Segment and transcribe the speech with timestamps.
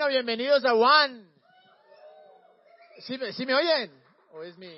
[0.00, 1.26] Bueno, bienvenidos a One.
[3.00, 3.92] ¿Sí, sí me oyen?
[4.32, 4.74] ¿O es mi...?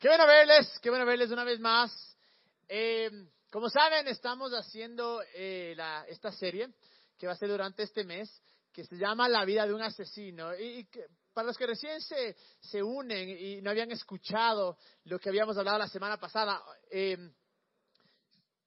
[0.00, 2.16] Qué bueno verles, qué bueno verles una vez más.
[2.66, 3.10] Eh,
[3.50, 6.70] como saben, estamos haciendo eh, la- esta serie
[7.18, 8.40] que va a ser durante este mes,
[8.72, 10.56] que se llama La vida de un asesino.
[10.56, 11.04] Y, y que-
[11.34, 15.76] para los que recién se, se unen y no habían escuchado lo que habíamos hablado
[15.76, 17.18] la semana pasada, eh,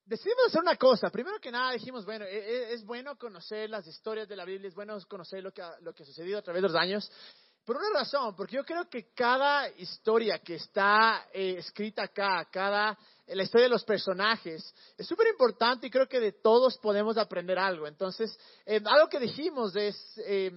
[0.05, 1.09] decidimos hacer una cosa.
[1.09, 4.67] Primero que nada dijimos, bueno, e- e- es, bueno conocer las historias de la Biblia,
[4.67, 7.11] es bueno conocer lo que, ha, lo que ha sucedido a través de los años.
[7.63, 12.97] Por una razón, porque yo creo que cada historia que está eh, escrita acá, cada
[13.27, 17.57] la historia de los personajes, es súper importante y creo que de todos podemos aprender
[17.57, 17.87] algo.
[17.87, 19.95] Entonces, eh, algo que dijimos es,
[20.25, 20.51] eh,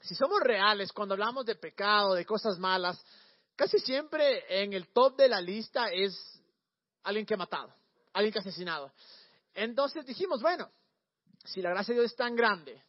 [0.00, 3.02] si somos reales, cuando hablamos de pecado, de cosas malas,
[3.54, 6.14] casi siempre en el top de la lista es
[7.02, 7.72] alguien que ha matado,
[8.16, 8.92] alguien que ha asesinado.
[9.54, 10.70] Entonces dijimos, bueno,
[11.44, 12.82] si la gracia de Dios es tan grande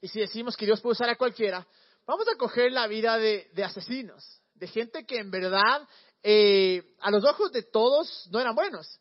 [0.00, 1.66] y si decimos que Dios puede usar a cualquiera,
[2.06, 5.88] vamos a coger la vida de, de asesinos, de gente que en verdad
[6.22, 9.00] eh, a los ojos de todos no eran buenos.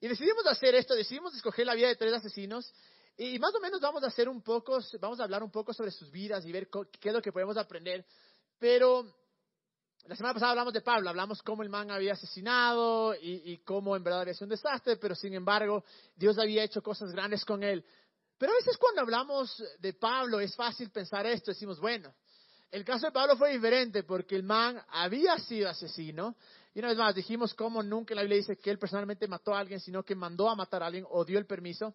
[0.00, 2.72] Y decidimos hacer esto, decidimos escoger la vida de tres asesinos
[3.16, 5.92] y más o menos vamos a hacer un poco, vamos a hablar un poco sobre
[5.92, 6.68] sus vidas y ver
[7.00, 8.04] qué es lo que podemos aprender.
[8.58, 9.14] Pero
[10.06, 13.96] la semana pasada hablamos de Pablo, hablamos cómo el man había asesinado y, y cómo
[13.96, 15.84] en verdad había sido un desastre, pero sin embargo
[16.16, 17.84] Dios había hecho cosas grandes con él.
[18.36, 22.12] Pero a veces cuando hablamos de Pablo es fácil pensar esto, decimos, bueno,
[22.72, 26.36] el caso de Pablo fue diferente porque el man había sido asesino.
[26.74, 29.60] Y una vez más, dijimos cómo nunca la Biblia dice que él personalmente mató a
[29.60, 31.94] alguien, sino que mandó a matar a alguien o dio el permiso.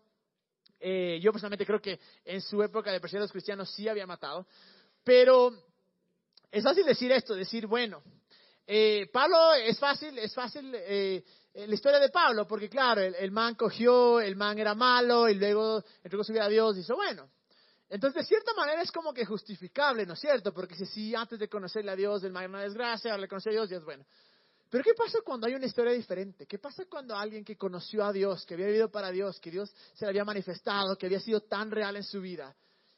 [0.80, 4.06] Eh, yo personalmente creo que en su época de perseguir a los cristianos sí había
[4.06, 4.46] matado.
[5.04, 5.52] Pero
[6.52, 8.04] es fácil decir esto, decir, bueno,
[8.66, 13.56] eh, Pablo es fácil, es fácil eh, la historia de Pablo, porque claro, el, man
[13.56, 17.30] cogió, el man era malo y luego entregó su vida a Dios y dice, bueno.
[17.90, 20.54] Entonces, de cierta manera es como que justificable, ¿no es cierto?
[20.54, 23.50] Porque si, antes de conocerle a Dios el man era una desgracia, ahora le conocí
[23.50, 24.06] a Dios y es bueno.
[24.70, 26.46] Pero ¿qué pasa cuando hay una historia diferente?
[26.46, 29.74] ¿Qué pasa cuando alguien que conoció a Dios, que había vivido para Dios, que Dios
[29.94, 32.54] se le había manifestado, que había sido tan real en su vida,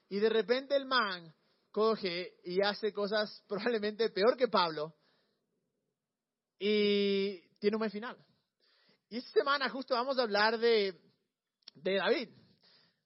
[0.09, 1.31] y de repente el man
[1.72, 4.94] coge y hace cosas probablemente peor que Pablo
[6.57, 8.18] y tiene un buen final?
[9.09, 11.00] Y esta semana justo vamos a hablar de,
[11.75, 12.30] de David.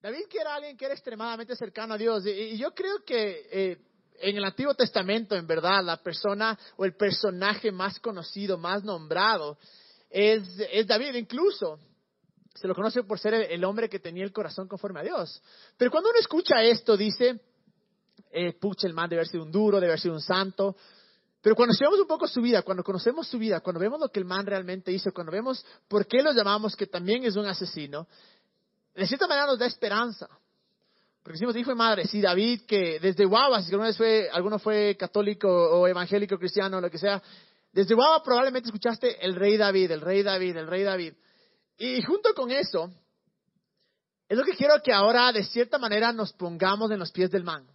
[0.01, 2.25] David que era alguien que era extremadamente cercano a Dios.
[2.25, 3.78] Y, y yo creo que eh,
[4.19, 9.57] en el Antiguo Testamento, en verdad, la persona o el personaje más conocido, más nombrado,
[10.09, 11.16] es, es David.
[11.16, 11.80] Incluso
[12.53, 15.41] se lo conoce por ser el, el hombre que tenía el corazón conforme a Dios.
[15.78, 17.40] Pero cuando uno escucha esto, dice,
[18.33, 20.75] eh, pucha, el man debe haber sido un duro, debe haber sido un santo.
[21.41, 24.19] Pero cuando estudiamos un poco su vida, cuando conocemos su vida, cuando vemos lo que
[24.19, 28.07] el man realmente hizo, cuando vemos por qué lo llamamos que también es un asesino,
[28.95, 30.27] de cierta manera nos da esperanza.
[31.21, 34.59] Porque decimos, hijo y madre, sí, David, que desde Guava, si alguna vez fue, alguno
[34.59, 37.21] fue católico o evangélico, cristiano, lo que sea,
[37.71, 41.13] desde Guava probablemente escuchaste el rey David, el rey David, el rey David.
[41.77, 42.91] Y junto con eso,
[44.29, 47.44] es lo que quiero que ahora de cierta manera nos pongamos en los pies del
[47.44, 47.67] man.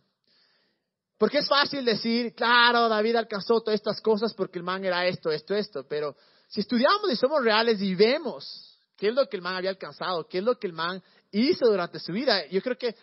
[1.19, 5.31] Porque es fácil decir, claro, David alcanzó todas estas cosas porque el man era esto,
[5.33, 6.15] esto, esto, pero
[6.47, 10.29] si estudiamos y somos reales y vemos qué es lo que el man había alcanzado,
[10.29, 11.03] qué es lo que el man
[11.33, 12.95] hizo durante su vida, yo creo que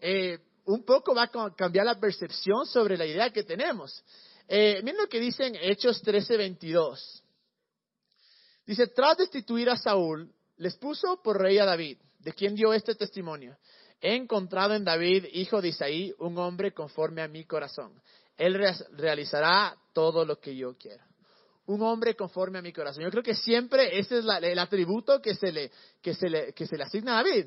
[0.00, 4.02] eh, un poco va a cambiar la percepción sobre la idea que tenemos.
[4.48, 7.22] Eh, miren lo que dice en Hechos 13:22.
[8.66, 12.94] Dice, tras destituir a Saúl, les puso por rey a David, de quien dio este
[12.94, 13.56] testimonio.
[14.00, 17.92] He encontrado en David, hijo de Isaí, un hombre conforme a mi corazón.
[18.36, 21.02] Él re realizará todo lo que yo quiero.
[21.66, 23.04] Un hombre conforme a mi corazón.
[23.04, 25.70] Yo creo que siempre ese es la, el atributo que se, le,
[26.02, 27.46] que, se le, que se le asigna a David.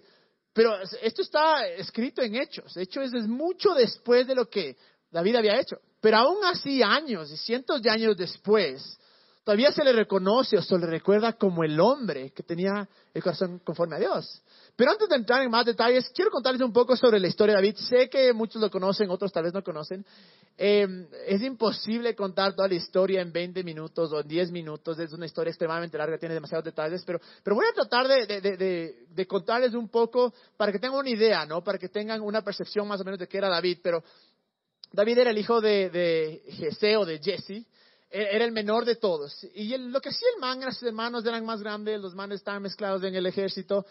[0.54, 2.74] Pero esto está escrito en Hechos.
[2.74, 4.76] De hecho, es mucho después de lo que
[5.12, 5.78] David había hecho.
[6.02, 8.98] Pero aún así, años y cientos de años después,
[9.48, 13.60] todavía se le reconoce o se le recuerda como el hombre que tenía el corazón
[13.60, 14.44] conforme a Dios.
[14.76, 17.62] Pero antes de entrar en más detalles, quiero contarles un poco sobre la historia de
[17.62, 17.78] David.
[17.78, 20.06] Sé que muchos lo conocen, otros tal vez no conocen.
[20.58, 25.00] Eh, es imposible contar toda la historia en 20 minutos o en 10 minutos.
[25.00, 27.06] Es una historia extremadamente larga, tiene demasiados detalles.
[27.06, 31.00] Pero, pero voy a tratar de, de, de, de, contarles un poco para que tengan
[31.00, 31.64] una idea, ¿no?
[31.64, 33.78] Para que tengan una percepción más o menos de qué era David.
[33.82, 34.04] Pero
[34.92, 37.66] David era el hijo de, de Jesse o de Jesse
[38.10, 39.46] era el menor de todos.
[39.54, 42.62] Y él, lo que hacía el man sus hermanos eran más grandes, los manes estaban
[42.62, 43.86] mezclados en el ejército.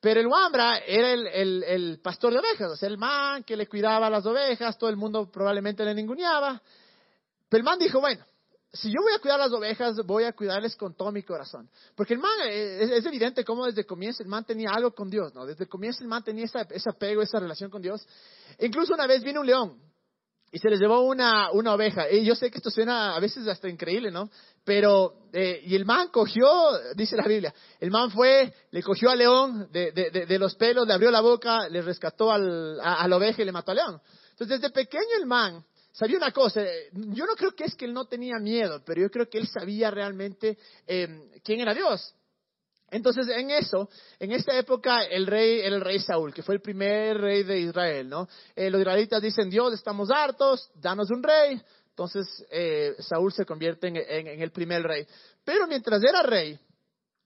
[0.00, 3.54] Pero el Wambra era el, el, el, pastor de ovejas, o sea, el man que
[3.54, 6.60] le cuidaba las ovejas, todo el mundo probablemente le ninguneaba.
[7.48, 8.24] Pero el man dijo, bueno,
[8.72, 11.68] si yo voy a cuidar las ovejas, voy a cuidarles con todo mi corazón.
[11.94, 15.10] Porque el man, es, es evidente cómo desde el comienzo el man tenía algo con
[15.10, 15.44] Dios, ¿no?
[15.44, 18.06] Desde el comienzo el man tenía ese apego, esa relación con Dios.
[18.56, 19.89] E incluso una vez vino un león
[20.52, 22.10] y se les llevó una, una oveja.
[22.10, 24.30] Y yo sé que esto suena a veces hasta increíble, ¿no?
[24.64, 26.46] Pero, eh, y el man cogió,
[26.94, 30.86] dice la Biblia, el man fue, le cogió al león de, de, de, los pelos,
[30.86, 34.00] le abrió la boca, le rescató al, a, la oveja y le mató al león.
[34.32, 36.62] Entonces, desde pequeño el man sabía una cosa,
[36.92, 39.46] yo no creo que es que él no tenía miedo, pero yo creo que él
[39.46, 42.14] sabía realmente eh, quién era Dios.
[42.90, 43.88] Entonces, en eso,
[44.18, 48.08] en esta época, el rey el rey Saúl, que fue el primer rey de Israel,
[48.08, 48.28] ¿no?
[48.56, 51.60] Eh, los israelitas dicen, Dios, estamos hartos, danos un rey.
[51.90, 55.06] Entonces, eh, Saúl se convierte en, el primer rey.
[55.44, 56.58] Pero mientras era rey,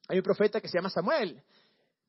[0.08, 1.40] hay un profeta que se llama Samuel.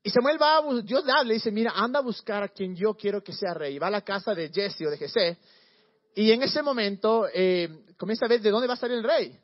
[0.03, 2.75] Y Samuel va, a, Dios le habla y dice, mira, anda a buscar a quien
[2.75, 3.75] yo quiero que sea rey.
[3.75, 5.37] Y va a la casa de Jesse o de Jesé.
[6.13, 9.39] Y en ese momento eh, comienza a ver de dónde va a salir el rey.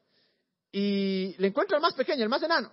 [0.71, 2.71] Y le encuentra el más pequeño, el más enano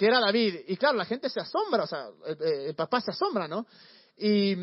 [0.00, 0.60] que era David.
[0.68, 2.08] Y claro, la gente se asombra, o sea,
[2.46, 3.66] el, papá se asombra, ¿no?
[4.16, 4.56] Y,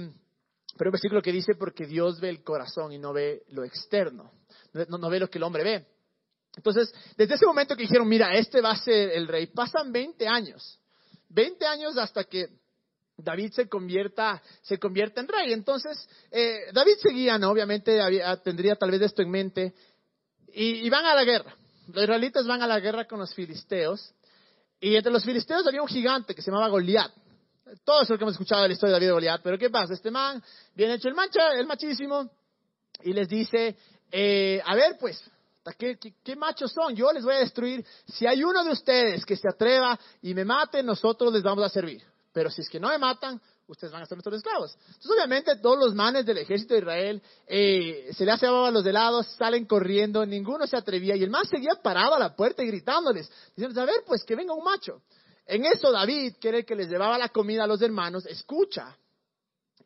[0.76, 4.32] pero un versículo que dice, porque Dios ve el corazón y no ve lo externo,
[4.74, 5.86] no, no ve lo que el hombre ve.
[6.56, 10.28] Entonces, desde ese momento que dijeron, mira, este va a ser el rey, pasan 20
[10.28, 10.80] años,
[11.30, 12.48] 20 años hasta que
[13.16, 15.54] David se convierta, se convierta en rey.
[15.54, 17.52] Entonces, eh, David seguía, ¿no?
[17.52, 18.00] Obviamente
[18.44, 19.76] tendría tal vez esto en mente,
[20.52, 21.56] y, y, van a la guerra.
[21.90, 24.16] Los israelitas van a la guerra con los filisteos,
[24.80, 27.12] y entre los filisteos había un gigante que se llamaba Goliat.
[27.84, 29.42] Todos los que hemos escuchado la historia de David y Goliat.
[29.42, 29.94] Pero ¿qué pasa?
[29.94, 30.42] Este man,
[30.76, 32.30] viene hecho el mancha, el machísimo,
[33.04, 33.76] y les dice,
[34.12, 35.22] eh, a ver pues,
[35.78, 36.96] ¿qué, ¿qué, machos son?
[36.96, 37.86] Yo les voy a destruir.
[38.08, 41.70] Si hay uno de ustedes que se atreva y me mate, nosotros les vamos a
[41.70, 42.04] servir.
[42.32, 44.78] Pero si es que no me matan, ustedes van a ser nuestros esclavos.
[44.88, 48.84] Entonces, obviamente, todos los manes del ejército de Israel eh, se le hace a los
[48.84, 52.64] de lado, salen corriendo, ninguno se atrevía, y el man seguía parado a la puerta
[52.64, 55.02] y gritándoles, diciendo, a ver, pues que venga un macho.
[55.46, 58.98] En eso David, que era el que les llevaba la comida a los hermanos, escucha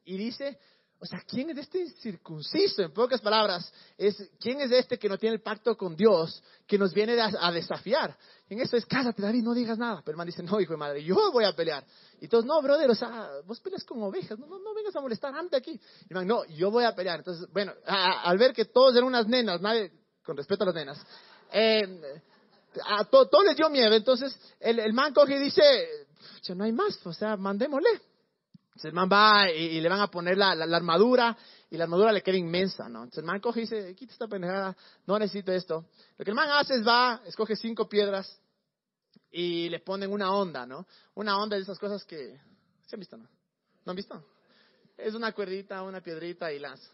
[0.06, 0.58] y dice,
[1.04, 2.84] o sea, ¿quién es este circunciso?
[2.84, 6.78] En pocas palabras, es ¿quién es este que no tiene el pacto con Dios, que
[6.78, 8.16] nos viene a, desafiar?
[8.48, 10.04] En eso es, cállate David, no digas nada.
[10.06, 11.84] Pero el man dice, no, hijo de madre, yo voy a pelear.
[12.20, 15.34] Y todos, no, brother, o sea, vos peleas con ovejas, no, no, vengas a molestar,
[15.34, 15.72] ante aquí.
[15.72, 17.18] Y el man, no, yo voy a pelear.
[17.18, 19.92] Entonces, bueno, al ver que todos eran unas nenas, nadie,
[20.24, 21.04] con respeto a las nenas,
[21.52, 22.00] eh,
[22.86, 23.96] a todos les dio miedo.
[23.96, 25.64] Entonces, el, el man coge y dice,
[26.54, 28.11] no hay más, o sea, mandémosle.
[28.72, 31.38] Entonces el man va y, le van a poner la, armadura
[31.70, 33.04] y la armadura le queda inmensa, ¿no?
[33.04, 34.76] Entonces el man coge y dice, quita esta pendejada,
[35.06, 35.86] no necesito esto.
[36.18, 38.40] Lo que el man hace es va, escoge cinco piedras
[39.30, 40.88] y le ponen una onda, ¿no?
[41.16, 42.40] Una onda de esas cosas que...
[42.88, 43.28] ¿Se han visto, no?
[43.86, 44.26] ¿No han visto?
[44.98, 46.90] Es una cuerdita, una piedrita y lanza.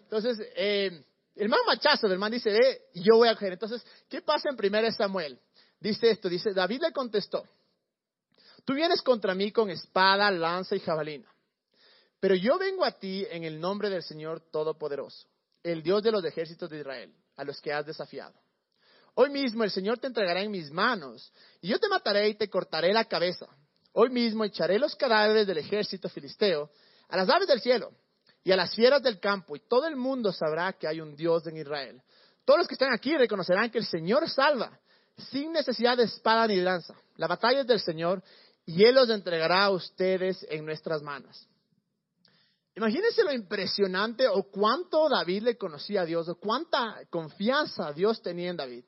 [0.00, 1.04] Entonces, eh,
[1.36, 3.54] el man machazo del man dice, ve, yo voy a coger.
[3.54, 5.38] Entonces, ¿qué pasa en 1 Samuel?
[5.80, 7.46] Dice esto, dice, David le contestó,
[8.64, 11.28] Tú vienes contra mí con espada, lanza y jabalina.
[12.18, 15.28] Pero yo vengo a ti en el nombre del Señor Todopoderoso,
[15.62, 18.34] el Dios de los ejércitos de Israel, a los que has desafiado.
[19.14, 21.30] Hoy mismo el Señor te entregará en mis manos,
[21.60, 23.46] y yo te mataré y te cortaré la cabeza.
[23.92, 26.70] Hoy mismo echaré los cadáveres del ejército filisteo
[27.08, 27.92] a las aves del cielo
[28.42, 31.46] y a las fieras del campo, y todo el mundo sabrá que hay un Dios
[31.46, 32.02] en Israel.
[32.44, 34.78] Todos los que están aquí reconocerán que el Señor salva,
[35.30, 36.94] sin necesidad de espada ni lanza.
[37.16, 38.22] La batalla es del Señor,
[38.66, 41.48] y Él los entregará a ustedes en nuestras manos.
[42.76, 48.50] Imagínense lo impresionante o cuánto David le conocía a Dios, o cuánta confianza Dios tenía
[48.50, 48.84] en David.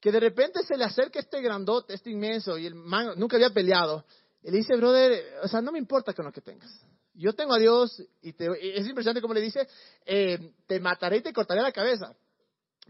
[0.00, 3.50] Que de repente se le acerca este grandote, este inmenso, y el man nunca había
[3.50, 4.04] peleado.
[4.42, 6.70] Y le dice, brother, o sea, no me importa con lo que tengas.
[7.12, 9.66] Yo tengo a Dios, y, es impresionante como le dice,
[10.06, 12.14] eh, te mataré y te cortaré la cabeza.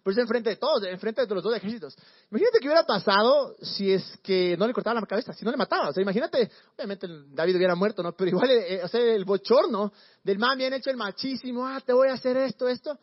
[0.02, 1.96] Pues enfrente de todos, enfrente de los dos ejércitos.
[2.30, 5.56] Imagínate qué hubiera pasado si es que no le cortaba la cabeza, si no le
[5.56, 5.90] mataba.
[5.90, 8.12] O sea, imagínate, obviamente David hubiera muerto, ¿no?
[8.12, 9.92] Pero igual, eh, o sea, el bochorno
[10.22, 12.98] del man bien hecho, el machísimo, ah, te voy a hacer esto, esto.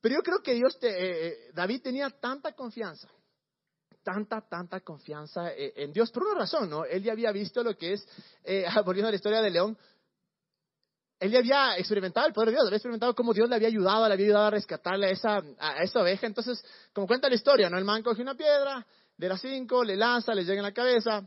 [0.00, 3.08] Pero yo creo que Dios, te, eh, eh, David tenía tanta confianza,
[4.04, 6.84] tanta, tanta confianza en Dios, por una razón, ¿no?
[6.84, 8.06] Él ya había visto lo que es,
[8.84, 9.76] volviendo a la historia de León,
[11.18, 14.06] él ya había experimentado el poder de Dios, había experimentado cómo Dios le había ayudado,
[14.06, 16.26] le había ayudado a rescatarle a esa, a esa oveja.
[16.26, 17.78] Entonces, como cuenta la historia, ¿no?
[17.78, 21.26] El man coge una piedra, de las cinco, le lanza, le llega en la cabeza,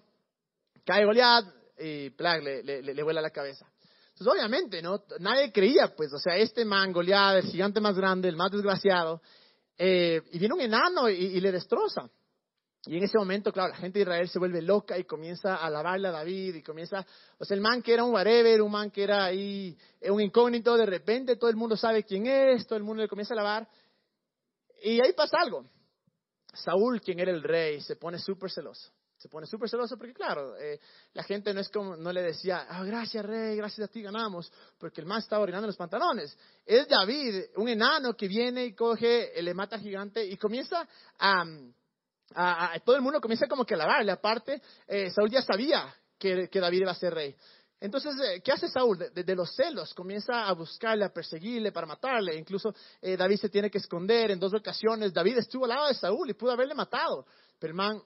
[0.86, 1.46] cae Goliat
[1.80, 3.66] y plag, le, le, vuela la cabeza.
[4.10, 5.04] Entonces, obviamente, ¿no?
[5.20, 9.22] Nadie creía, pues, o sea, este man, Goliat, el gigante más grande, el más desgraciado,
[9.78, 12.10] eh, y viene un enano y le destroza.
[12.86, 15.66] Y en ese momento, claro, la gente de Israel se vuelve loca y comienza a
[15.66, 17.06] alabarle a David y comienza,
[17.38, 20.22] o sea, el man que era un whatever, un man que era ahí eh, un
[20.22, 23.38] incógnito, de repente todo el mundo sabe quién es, todo el mundo le comienza a
[23.40, 23.68] alabar.
[24.82, 25.66] Y ahí pasa algo.
[26.54, 28.90] Saúl, quien era el rey, se pone súper celoso.
[29.18, 30.80] se pone súper celoso porque, claro, eh,
[31.14, 34.50] la gente no es como, no le decía, ah, gracias, rey, gracias a ti ganamos,
[34.78, 36.38] porque el man estaba orinando los pantalones.
[36.66, 40.88] Es David, un enano que viene y coge, le mata gigante y comienza
[41.20, 41.44] a,
[42.36, 44.12] a, todo el mundo comienza como que a lavarle.
[44.12, 47.36] Aparte, eh, Saúl ya sabía que, que, David iba a ser rey.
[47.80, 48.98] Entonces, eh, ¿qué hace Saúl?
[48.98, 52.36] De, los celos, comienza a buscarle, a perseguirle para matarle.
[52.36, 55.14] Incluso David se tiene que esconder en dos ocasiones.
[55.14, 57.26] David estuvo al lado de Saúl y pudo haberle matado.
[57.58, 58.02] Pero el man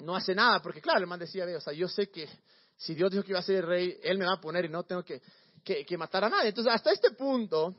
[0.00, 2.28] no hace nada, porque claro, el man decía, o sea, yo sé que
[2.76, 4.84] si Dios dijo que iba a ser rey, Él me va a poner y no
[4.84, 5.20] tengo que,
[5.62, 6.48] que, matar a nadie.
[6.48, 7.74] Entonces, hasta este punto,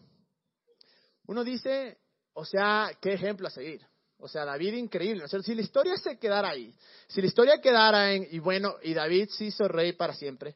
[1.25, 1.97] uno dice,
[2.33, 3.81] o sea, qué ejemplo a seguir.
[4.21, 5.23] O sea, David increíble.
[5.23, 6.73] O sea, si la historia se quedara ahí,
[7.07, 10.55] si la historia quedara en, y bueno, y David se hizo rey para siempre,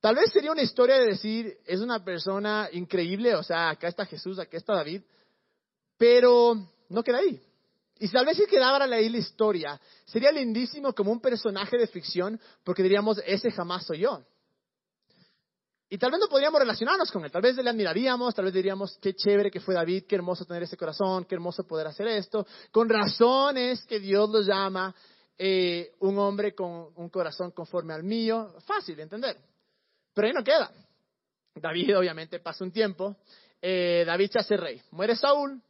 [0.00, 4.06] tal vez sería una historia de decir, es una persona increíble, o sea, acá está
[4.06, 5.02] Jesús, acá está David,
[5.98, 6.54] pero
[6.88, 7.40] no queda ahí.
[7.98, 12.38] Y tal vez si quedara ahí la historia, sería lindísimo como un personaje de ficción,
[12.62, 14.22] porque diríamos, ese jamás soy yo.
[15.88, 18.98] Y tal vez no podríamos relacionarnos con él, tal vez le admiraríamos, tal vez diríamos,
[19.00, 22.44] qué chévere que fue David, qué hermoso tener ese corazón, qué hermoso poder hacer esto.
[22.72, 24.94] Con razones que Dios lo llama
[25.38, 28.54] eh, un hombre con un corazón conforme al mío.
[28.66, 29.36] Fácil de entender.
[30.12, 30.72] Pero ahí no queda.
[31.54, 33.16] David obviamente pasa un tiempo,
[33.62, 34.80] eh, David se hace rey.
[34.90, 35.60] Muere Saúl,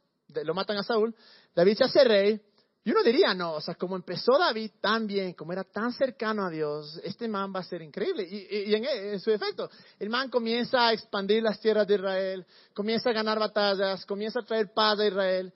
[0.43, 1.15] lo matan a Saúl,
[1.55, 2.41] David se hace rey,
[2.87, 6.45] y uno diría, no, o sea, como empezó David tan bien, como era tan cercano
[6.45, 8.23] a Dios, este man va a ser increíble.
[8.23, 13.13] Y, en, su efecto, el man comienza a expandir las tierras de Israel, comienza a
[13.13, 15.53] ganar batallas, comienza a traer paz a Israel.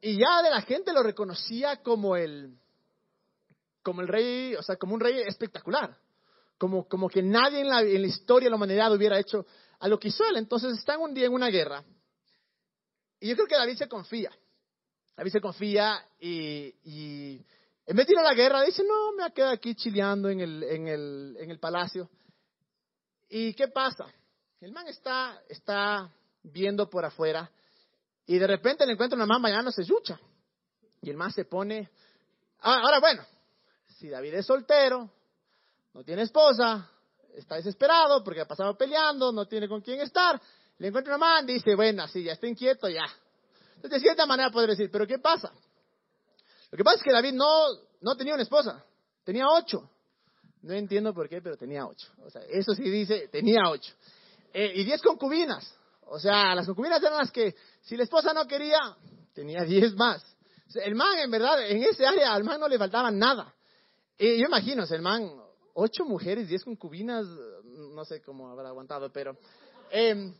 [0.00, 2.56] Y ya de la gente lo reconocía como el,
[3.82, 5.94] como el rey, o sea, como un rey espectacular.
[6.56, 9.44] Como, como que nadie en la, en la historia de la humanidad hubiera hecho
[9.78, 10.38] a lo que hizo él.
[10.38, 11.84] Entonces están un día en una guerra.
[13.20, 14.30] Y yo creo que David se confía.
[15.16, 17.40] David se confía y,
[17.86, 20.28] en vez de ir a la guerra, dice, no, me voy a quedar aquí chileando
[20.30, 22.08] en el, en el, en el palacio.
[23.28, 24.06] ¿Y qué pasa?
[24.60, 26.10] El man está, está
[26.42, 27.50] viendo por afuera
[28.26, 30.18] y de repente le encuentra una man se yucha.
[31.00, 31.90] Y el man se pone...
[32.60, 33.24] Ah, ahora bueno,
[33.98, 35.10] si David es soltero,
[35.92, 36.88] no tiene esposa,
[37.34, 40.40] está desesperado porque ha pasado peleando, no tiene con quién estar,
[40.78, 43.04] le encuentra una man, dice, bueno, sí, ya está inquieto, ya,
[43.90, 45.52] de cierta manera poder decir, pero ¿qué pasa?
[46.70, 47.66] Lo que pasa es que David no,
[48.00, 48.84] no tenía una esposa,
[49.24, 49.88] tenía ocho.
[50.62, 52.08] No entiendo por qué, pero tenía ocho.
[52.24, 53.92] O sea, eso sí dice, tenía ocho.
[54.54, 55.76] Eh, y diez concubinas.
[56.06, 58.78] O sea, las concubinas eran las que, si la esposa no quería,
[59.34, 60.24] tenía diez más.
[60.74, 63.52] el man, en verdad, en ese área, al man no le faltaba nada.
[64.18, 65.30] Yo imagino, el man,
[65.74, 69.36] ocho mujeres, diez concubinas, no sé cómo habrá aguantado, pero...
[69.90, 70.32] Eh,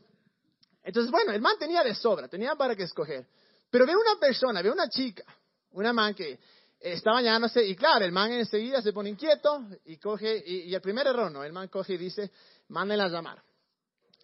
[0.82, 3.26] entonces, bueno, el man tenía de sobra, tenía para que escoger.
[3.70, 5.24] Pero ve una persona, ve una chica,
[5.72, 6.38] una man que
[6.80, 11.06] está bañándose y claro, el man enseguida se pone inquieto y coge, y, el primer
[11.06, 12.30] error no, el man coge y dice,
[12.68, 13.42] mándenla a llamar.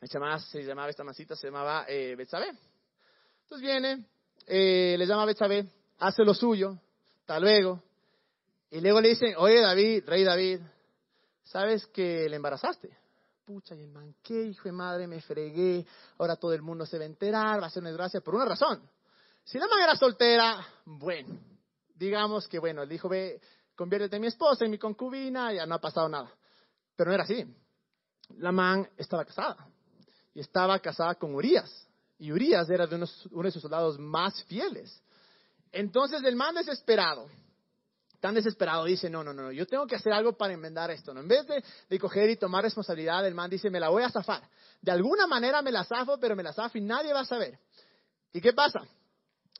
[0.00, 2.50] Se se llamaba esta masita, se llamaba eh, Betsabe.
[3.42, 4.04] Entonces viene,
[4.46, 5.66] eh, le llama a Betsabe,
[5.98, 6.78] hace lo suyo,
[7.20, 7.82] hasta luego.
[8.70, 10.60] Y luego le dicen, oye David, rey David,
[11.44, 12.90] ¿sabes que le embarazaste?
[13.48, 15.86] Pucha, y el man, qué hijo de madre, me fregué,
[16.18, 18.44] ahora todo el mundo se va a enterar, va a ser una desgracia, por una
[18.44, 18.82] razón.
[19.42, 21.34] Si la man era soltera, bueno,
[21.94, 23.40] digamos que bueno, él dijo, ve,
[23.74, 26.30] conviértete en mi esposa, en mi concubina, ya no ha pasado nada.
[26.94, 27.42] Pero no era así.
[28.36, 29.66] La man estaba casada,
[30.34, 31.88] y estaba casada con Urias,
[32.18, 35.02] y Urias era de uno de sus soldados más fieles.
[35.72, 37.28] Entonces el man desesperado,
[38.20, 41.14] tan desesperado, dice, no, no, no, yo tengo que hacer algo para enmendar esto.
[41.14, 41.20] ¿no?
[41.20, 41.46] En vez
[41.88, 44.42] de, coger y tomar responsabilidad, el man dice, me la voy a zafar.
[44.80, 47.58] De alguna manera me la zafo, pero me la zafo y nadie va a saber.
[48.32, 48.80] ¿Y qué pasa?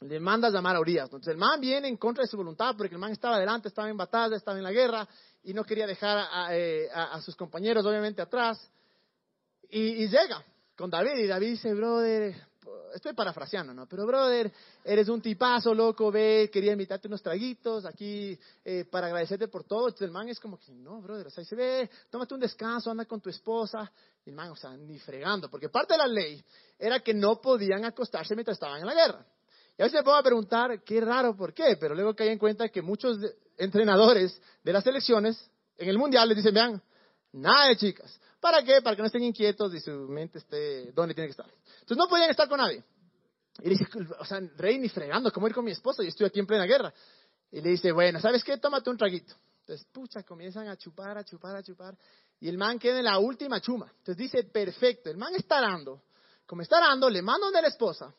[0.01, 1.05] Le manda a llamar a Urias.
[1.05, 3.89] Entonces el man viene en contra de su voluntad porque el man estaba adelante, estaba
[3.89, 5.09] en batalla, estaba en la guerra
[5.43, 6.89] y no quería dejar a, eh,
[7.23, 8.59] sus compañeros obviamente atrás.
[9.71, 10.43] Y, y, llega
[10.77, 12.48] con David y David dice, brother,
[12.95, 13.87] estoy parafraseando, ¿no?
[13.87, 14.53] Pero, brother,
[14.85, 19.95] eres un tipazo, loco, ve, quería invitarte unos traguitos aquí eh, para agradecerte por todo.
[20.01, 23.05] El man es como que, no, brother, o sea, dice, ve, tómate un descanso, anda
[23.05, 23.91] con tu esposa.
[24.25, 26.45] El man, o sea, ni fregando, porque parte de la ley
[26.79, 29.27] era que no podían acostarse mientras estaban en la guerra.
[29.79, 31.77] Y a veces me pongo a preguntar, qué raro, ¿por qué?
[31.79, 33.19] Pero luego caí en cuenta que muchos
[33.57, 36.83] entrenadores de las selecciones en el mundial les dicen, vean,
[37.33, 38.21] nada de chicas.
[38.41, 38.81] ¿Para qué?
[38.83, 41.47] Para que no estén inquietos y su mente esté donde tiene que estar.
[41.81, 42.85] Entonces no podían estar con nadie.
[43.61, 43.87] Y le dice,
[44.19, 46.05] o sea, rey ni fregando, ¿cómo ir con mi esposa?
[46.05, 46.93] Y estoy aquí en plena guerra.
[47.51, 48.57] Y le dice, bueno, ¿sabes qué?
[48.59, 49.35] Tómate un traguito.
[49.61, 51.97] Entonces, pucha, comienzan a chupar, a chupar, a chupar.
[52.41, 53.87] Y el man queda en la última chuma.
[53.99, 56.03] Entonces dice, perfecto, el man está dando.
[56.47, 58.15] Como está dando, le mando de la esposa.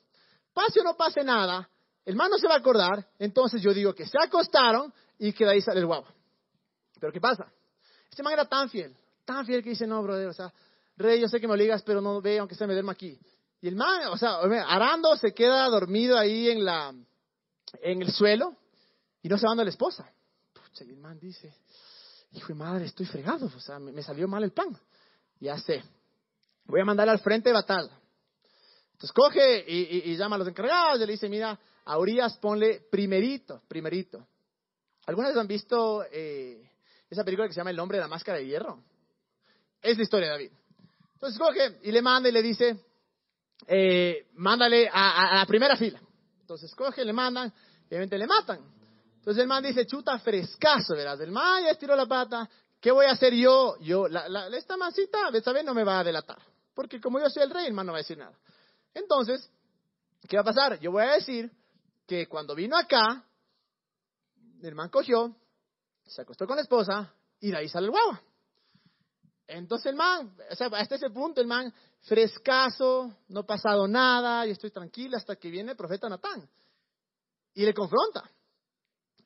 [0.53, 1.69] Pase o no pase nada,
[2.05, 3.07] el man no se va a acordar.
[3.17, 6.09] Entonces yo digo que se acostaron y que de ahí sale el guapo.
[6.99, 7.51] Pero ¿qué pasa?
[8.09, 8.95] Este man era tan fiel,
[9.29, 10.51] tan fiel que dice, no, brother, o sea,
[10.97, 13.19] rey, yo sé que me obligas, pero no ve, aunque se me duerma aquí.
[13.61, 16.91] Y el man, o sea, Arando se queda dormido ahí en, la,
[17.83, 18.55] en el suelo
[19.21, 20.11] y no se va a la esposa.
[20.51, 21.53] Pucha, y el man dice,
[22.31, 24.75] hijo de madre, estoy fregado, o sea, me, salió mal el pan.
[25.39, 25.83] Ya sé,
[26.65, 27.95] voy a mandar al frente de batalla.
[28.93, 33.61] Entonces coge y, llama a los encargados y le dice, mira, a Urias ponle primerito,
[33.67, 34.25] primerito.
[35.05, 36.67] ¿Algunas han visto eh,
[37.09, 38.88] esa película que se llama El hombre de la máscara de hierro?
[39.81, 40.51] Es la historia de David.
[41.13, 42.79] Entonces coge y le manda y le dice,
[43.67, 46.01] eh, mándale a, la primera fila.
[46.41, 48.59] Entonces coge, le mandan, y obviamente le matan.
[49.17, 51.19] Entonces el man dice, chuta frescazo, verás.
[51.19, 52.49] El man ya estiró la pata.
[52.79, 53.77] ¿Qué voy a hacer yo?
[53.81, 55.19] Yo, la, esta mancita.
[55.65, 56.39] No me va a delatar.
[56.73, 58.37] Porque como yo soy el rey, el man no va a decir nada.
[58.93, 59.51] Entonces,
[60.27, 60.79] ¿qué va a pasar?
[60.79, 61.51] Yo voy a decir
[62.07, 63.25] que cuando vino acá,
[64.63, 65.35] el man cogió,
[66.05, 68.21] se acostó con la esposa y de ahí sale el guagua.
[69.49, 74.45] Entonces el man, o sea, hasta ese punto el man, frescazo, no ha pasado nada,
[74.45, 76.47] y estoy tranquila hasta que viene el profeta Natán.
[77.55, 78.29] Y le confronta.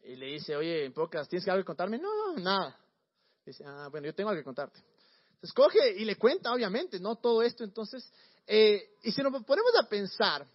[0.02, 1.98] Y le dice, oye, en pocas, ¿tienes algo que contarme?
[1.98, 2.80] No, nada.
[3.46, 4.80] Dice, ah, bueno, yo tengo algo que contarte.
[5.34, 7.18] Entonces coge y le cuenta, obviamente, ¿no?
[7.18, 7.66] Todo esto.
[7.66, 8.10] Entonces,
[8.48, 10.48] eh, y si nos ponemos a pensar,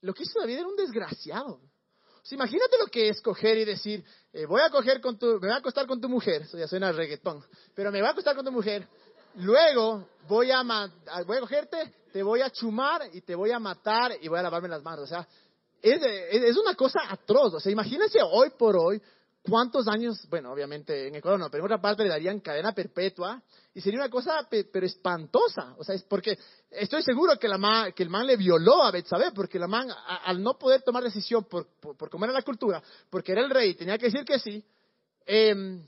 [0.00, 1.60] lo que hizo David era un desgraciado.
[2.20, 5.48] O imagínate lo que es coger y decir, eh, voy a coger con tu, me
[5.48, 8.36] voy a acostar con tu mujer, eso ya suena reggaetón, pero me voy a acostar
[8.36, 8.86] con tu mujer,
[9.36, 10.62] luego voy a,
[11.26, 14.42] voy a cogerte, te voy a chumar y te voy a matar y voy a
[14.42, 15.04] lavarme las manos.
[15.04, 15.26] O sea,
[15.82, 17.54] es, es, una cosa atroz.
[17.54, 19.00] O sea, imagínense hoy por hoy
[19.42, 23.42] cuántos años, bueno, obviamente en Ecuador no, pero en otra parte le darían cadena perpetua
[23.72, 25.74] y sería una cosa pero espantosa.
[25.78, 26.38] O sea, es porque
[26.70, 29.88] estoy seguro que, la que el man le violó a Betsabé, porque la man,
[30.24, 33.50] al no poder tomar decisión por, por, por, cómo era la cultura, porque era el
[33.50, 34.64] rey, tenía que decir que sí,
[35.26, 35.80] eh,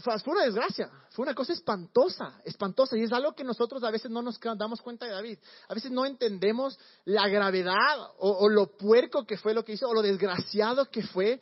[0.00, 4.10] fue una desgracia, fue una cosa espantosa, espantosa, y es algo que nosotros a veces
[4.10, 5.38] no nos damos cuenta de David.
[5.68, 9.94] A veces no entendemos la gravedad o, lo puerco que fue lo que hizo, o
[9.94, 11.40] lo desgraciado que fue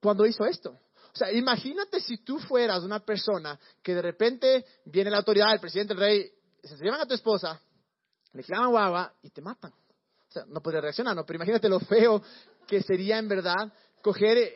[0.00, 0.70] cuando hizo esto.
[0.70, 5.60] O sea, imagínate si tú fueras una persona que de repente viene la autoridad, el
[5.60, 6.30] presidente, el rey,
[6.62, 7.60] se llevan a tu esposa,
[8.32, 9.72] le clavan guagua y te matan.
[9.72, 11.24] O sea, no podría reaccionar, ¿no?
[11.24, 12.22] Pero imagínate lo feo
[12.66, 13.72] que sería en verdad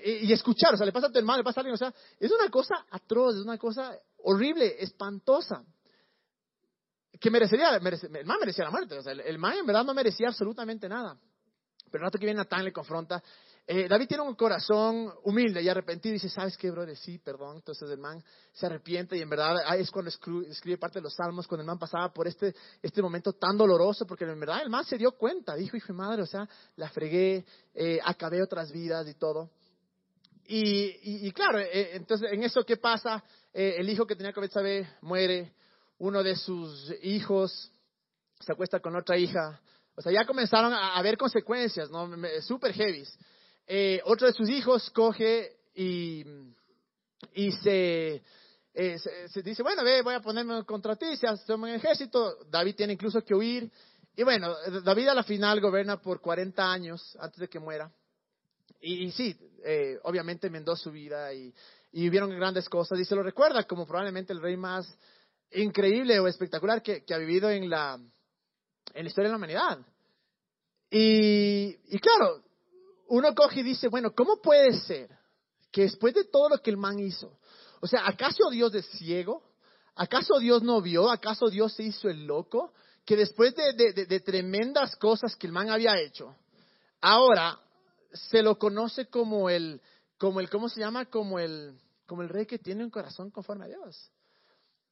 [0.03, 1.79] eh, y escuchar, o sea, le pasa a tu hermano, le pasa a alguien, o
[1.79, 5.65] sea, es una cosa atroz, es una cosa horrible, espantosa,
[7.19, 10.29] que merecería, el man merecía la muerte, o el, el man en verdad no merecía
[10.29, 11.19] absolutamente nada.
[11.91, 13.23] Pero el rato que viene Natán le confronta
[13.67, 16.97] eh, David tiene un corazón humilde y arrepentido y dice, ¿sabes qué, brother?
[16.97, 17.57] Sí, perdón.
[17.57, 21.47] Entonces el man se arrepiente y en verdad es cuando escribe, parte de los salmos,
[21.47, 24.85] cuando el man pasaba por este, este momento tan doloroso, porque en verdad el man
[24.85, 27.45] se dio cuenta, dijo, hijo y madre, o sea, la fregué,
[27.75, 29.51] eh, acabé otras vidas y todo.
[30.53, 33.23] Y, claro, eh, entonces en eso, ¿qué pasa?
[33.53, 35.53] el hijo que tenía que saber muere,
[35.99, 37.71] uno de sus hijos
[38.41, 39.61] se acuesta con otra hija.
[39.97, 42.11] O sea, ya comenzaron a haber consecuencias, ¿no?
[42.43, 43.17] Super heavies.
[43.73, 46.25] Eh, otro de sus hijos coge y,
[47.35, 48.21] y se,
[48.75, 52.37] eh, se, dice, bueno, ve, voy a ponerme contra ti, se hace un ejército.
[52.51, 53.71] David tiene incluso que huir.
[54.17, 57.93] Y bueno, David a la final gobierna por 40 años antes de que muera.
[58.81, 61.55] Y, sí, eh, obviamente enmendó su vida y,
[61.93, 62.99] y vivieron grandes cosas.
[62.99, 64.93] Y se lo recuerda como probablemente el rey más
[65.53, 69.79] increíble o espectacular que, que ha vivido en la, en la historia de la humanidad.
[70.91, 72.50] Y, y claro,
[73.11, 75.11] uno coge y dice, bueno, ¿cómo puede ser
[75.73, 77.39] que después de todo lo que el man hizo,
[77.81, 79.43] o sea, ¿acaso Dios es ciego?
[79.97, 81.11] ¿Acaso Dios no vio?
[81.11, 82.73] ¿Acaso Dios se hizo el loco?
[83.05, 86.37] Que después de, tremendas cosas que el man había hecho,
[87.01, 87.59] ahora
[88.13, 89.81] se lo conoce como el,
[90.17, 91.07] como el, ¿cómo se llama?
[91.07, 94.11] Como el, como el rey que tiene un corazón conforme a Dios.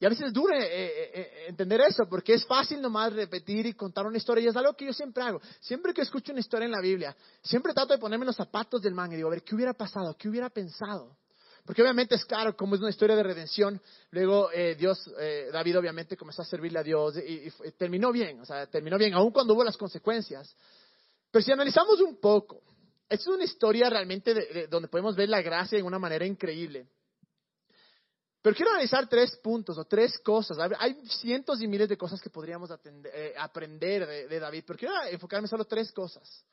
[0.00, 3.66] Y a veces es duro eh, eh, eh, entender eso, porque es fácil nomás repetir
[3.66, 5.40] y contar una historia, y es algo que yo siempre hago.
[5.60, 8.94] Siempre que escucho una historia en la Biblia, siempre trato de ponerme los zapatos del
[8.94, 10.14] man y digo, a ver, ¿qué hubiera pasado?
[10.16, 11.16] ¿Qué hubiera pensado?
[11.64, 14.98] Porque obviamente es claro, como es una historia de redención, luego Dios,
[15.52, 19.30] David obviamente comenzó a servirle a Dios y, terminó bien, o sea, terminó bien, aun
[19.32, 20.56] cuando hubo las consecuencias.
[21.30, 22.62] Pero si analizamos un poco,
[23.06, 26.86] es una historia realmente donde podemos ver la gracia en una manera increíble.
[28.40, 30.58] Pero quiero analizar tres puntos o tres cosas.
[30.78, 35.48] Hay cientos y miles de cosas que podríamos eh, aprender de, David, pero quiero enfocarme
[35.48, 36.44] solo tres cosas.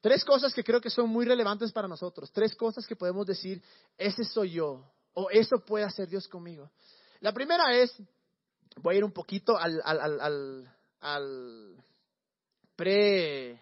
[0.00, 2.32] Tres cosas que creo que son muy relevantes para nosotros.
[2.32, 3.62] Tres cosas que podemos decir,
[3.96, 6.70] ese soy yo, o eso puede hacer Dios conmigo.
[7.20, 7.94] La primera es,
[8.76, 11.84] voy a ir un poquito al, al, al, al
[12.74, 13.60] pre...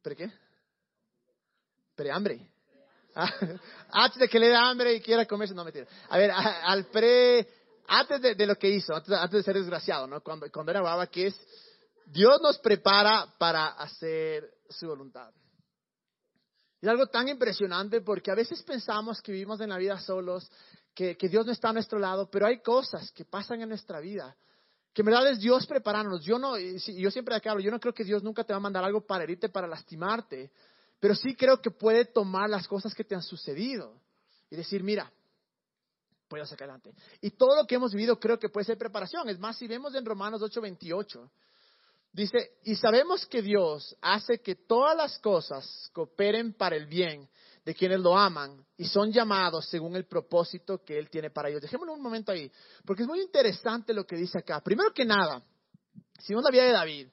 [0.00, 0.32] ¿Pre qué?
[1.96, 2.57] Prehambre
[3.90, 5.86] antes de que le dé hambre y quiera comerse, no mentira.
[6.08, 7.46] A ver, al pre,
[7.88, 10.20] antes de, lo que hizo, antes, de ser desgraciado, ¿no?
[10.20, 11.36] Cuando, cuando era baba, que es,
[12.06, 15.30] Dios nos prepara para hacer su voluntad.
[16.80, 20.48] Es algo tan impresionante porque a veces pensamos que vivimos en la vida solos,
[20.94, 24.00] que, que Dios no está a nuestro lado, pero hay cosas que pasan en nuestra
[24.00, 24.36] vida
[24.98, 26.24] que en verdad es Dios preparándonos.
[26.24, 28.56] Yo no, yo siempre de acá hablo, yo no creo que Dios nunca te va
[28.56, 30.50] a mandar algo para herirte, para lastimarte,
[31.00, 34.00] pero sí creo que puede tomar las cosas que te han sucedido
[34.50, 35.12] y decir, mira,
[36.28, 36.92] puedo sacar adelante.
[37.20, 39.28] Y todo lo que hemos vivido creo que puede ser preparación.
[39.28, 41.30] Es más, si vemos en Romanos 8:28,
[42.12, 47.28] dice, y sabemos que Dios hace que todas las cosas cooperen para el bien
[47.64, 51.62] de quienes lo aman y son llamados según el propósito que Él tiene para ellos.
[51.62, 52.50] Dejémoslo un momento ahí,
[52.84, 54.60] porque es muy interesante lo que dice acá.
[54.60, 55.42] Primero que nada,
[56.18, 57.08] si vemos la vida de David,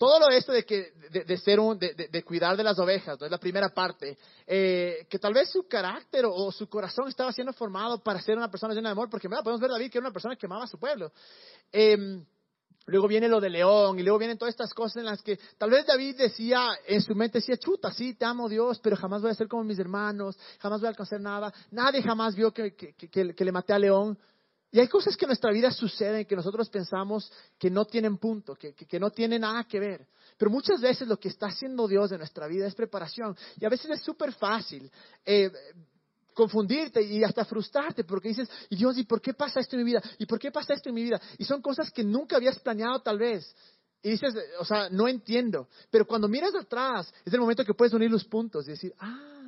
[0.00, 3.26] todo lo esto de, que, de, ser un, de, cuidar de las ovejas, ¿no?
[3.26, 7.52] es la primera parte, eh, que tal vez su carácter o, su corazón estaba siendo
[7.52, 10.12] formado para ser una persona llena de amor, porque podemos ver David que era una
[10.14, 11.12] persona que amaba a su pueblo.
[11.70, 11.98] Eh,
[12.86, 15.70] Luego viene lo de León y luego vienen todas estas cosas en las que tal
[15.70, 19.30] vez David decía en su mente, decía, chuta, sí, te amo Dios, pero jamás voy
[19.30, 21.52] a ser como mis hermanos, jamás voy a alcanzar nada.
[21.70, 24.18] Nadie jamás vio que, que, le maté a León.
[24.72, 28.54] Y hay cosas que en nuestra vida suceden que nosotros pensamos que no tienen punto,
[28.54, 30.06] que, que, no tienen nada que ver.
[30.38, 33.36] Pero muchas veces lo que está haciendo Dios en nuestra vida es preparación.
[33.58, 34.90] Y a veces es súper fácil
[35.24, 35.50] eh,
[36.34, 40.02] confundirte y hasta frustrarte porque dices, Dios, ¿y por qué pasa esto en mi vida?
[40.18, 41.20] ¿Y por qué pasa esto en mi vida?
[41.36, 43.52] Y son cosas que nunca habías planeado tal vez.
[44.02, 45.68] Y dices, o sea, no entiendo.
[45.90, 49.39] Pero cuando miras atrás, es el momento que puedes unir los puntos y decir, ah,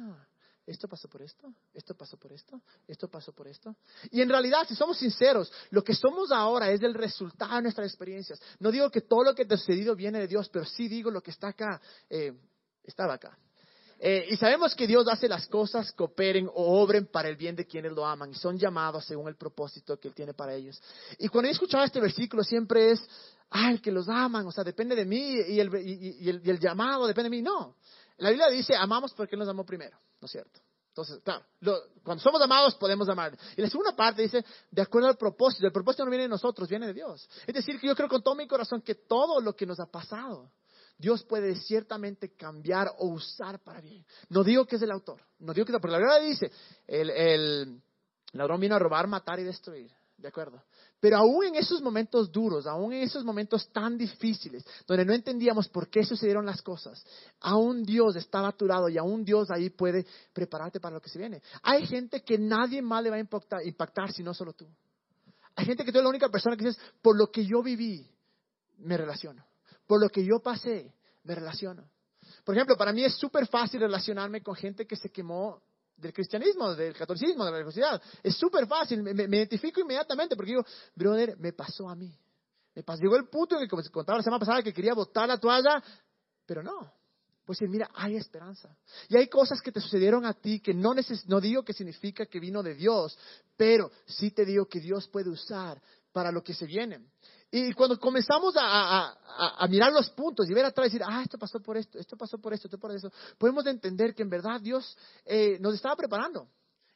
[0.73, 3.77] esto pasó por esto, esto pasó por esto, esto pasó por esto.
[4.11, 7.87] Y en realidad, si somos sinceros, lo que somos ahora es el resultado de nuestras
[7.89, 8.41] experiencias.
[8.59, 11.11] No digo que todo lo que te ha sucedido viene de Dios, pero sí digo
[11.11, 11.81] lo que está acá,
[12.11, 12.33] eh,
[12.85, 13.39] estaba acá.
[14.05, 17.55] Eh, y sabemos que Dios hace las cosas que operen o obren para el bien
[17.55, 20.83] de quienes lo aman y son llamados según el propósito que Él tiene para ellos.
[21.19, 23.01] Y cuando he escuchado este versículo siempre es,
[23.51, 27.07] ah, el que los aman, o sea, depende de mí y el, y, el, llamado
[27.07, 27.43] depende de mí.
[27.43, 27.77] No,
[28.17, 30.61] la Biblia dice, amamos porque Él nos amó primero, ¿no es cierto?
[30.91, 31.45] Entonces, claro,
[32.05, 33.37] cuando somos amados podemos amar.
[33.57, 36.69] Y la segunda parte dice, de acuerdo al propósito, el propósito no viene de nosotros,
[36.69, 37.29] viene de Dios.
[37.47, 39.87] Es decir, que yo creo con todo mi corazón que todo lo que nos ha
[39.87, 40.53] pasado,
[40.99, 44.05] Dios puede ciertamente cambiar o usar para bien.
[44.29, 46.53] No digo que es el autor, no digo que porque la verdad dice,
[46.87, 47.83] el, el
[48.33, 49.91] ladrón vino a robar, matar y destruir.
[50.19, 50.63] ¿De acuerdo?
[51.03, 55.69] Pero aún en esos momentos duros, aún en esos momentos tan difíciles, donde no entendíamos
[55.69, 57.05] por qué sucedieron las cosas,
[57.41, 61.11] aún Dios estaba a tu lado y aún Dios ahí puede prepararte para lo que
[61.11, 61.43] se viene.
[61.63, 64.69] Hay gente que nadie más le va a impactar, impactar sino solo tú.
[65.57, 68.07] Hay gente que tú eres la única persona que dices, por lo que yo viví,
[68.79, 69.45] me relaciono
[69.93, 71.85] por lo que yo pasé, me relaciono.
[72.45, 75.63] Por ejemplo, para mí es súper fácil relacionarme con gente que se quemó
[76.03, 78.03] del cristianismo, del catolicismo, de la religiosidad.
[78.23, 82.13] Es súper fácil, me, identifico inmediatamente porque digo, brother, me pasó a mí.
[82.75, 83.03] Me pasó.
[83.03, 85.83] Llegó el punto en el que, contaba la semana pasada, que quería botar la toalla,
[86.45, 86.93] pero no.
[87.45, 88.77] Pues decir, mira, hay esperanza.
[89.09, 90.95] Y hay cosas que te sucedieron a ti que no,
[91.27, 93.19] no digo que significa que vino de Dios,
[93.57, 95.81] pero sí te digo que Dios puede usar
[96.13, 97.01] para lo que se viene.
[97.55, 99.15] Y cuando comenzamos a,
[99.69, 102.39] mirar los puntos y ver atrás y decir, ah, esto pasó por esto, esto pasó
[102.39, 106.49] por esto, esto por eso, podemos entender que en verdad Dios eh, nos estaba preparando.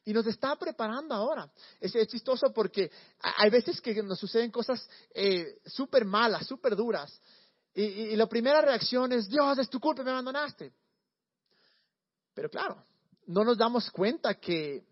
[0.07, 1.51] Y nos está preparando ahora.
[1.79, 2.91] Es, chistoso porque
[3.21, 7.21] hay veces que nos suceden cosas eh, súper malas, súper duras.
[7.75, 10.73] Y, y, la primera reacción es, Dios, es tu culpa, me abandonaste.
[12.33, 12.83] Pero claro,
[13.27, 14.87] no nos damos cuenta que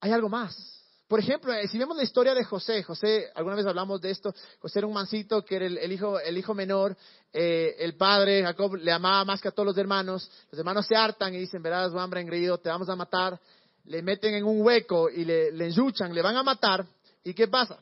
[0.00, 0.75] hay algo más.
[1.08, 4.34] Por ejemplo, eh, si vemos la historia de José, José, alguna vez hablamos de esto,
[4.58, 6.96] José era un mancito que era el, hijo, el hijo menor,
[7.32, 10.96] eh, el padre, Jacob, le amaba más que a todos los hermanos, los hermanos se
[10.96, 13.40] hartan y dicen, verás, hambre engreído, te vamos a matar,
[13.84, 16.84] le meten en un hueco y le, le le van a matar,
[17.22, 17.80] ¿y qué pasa?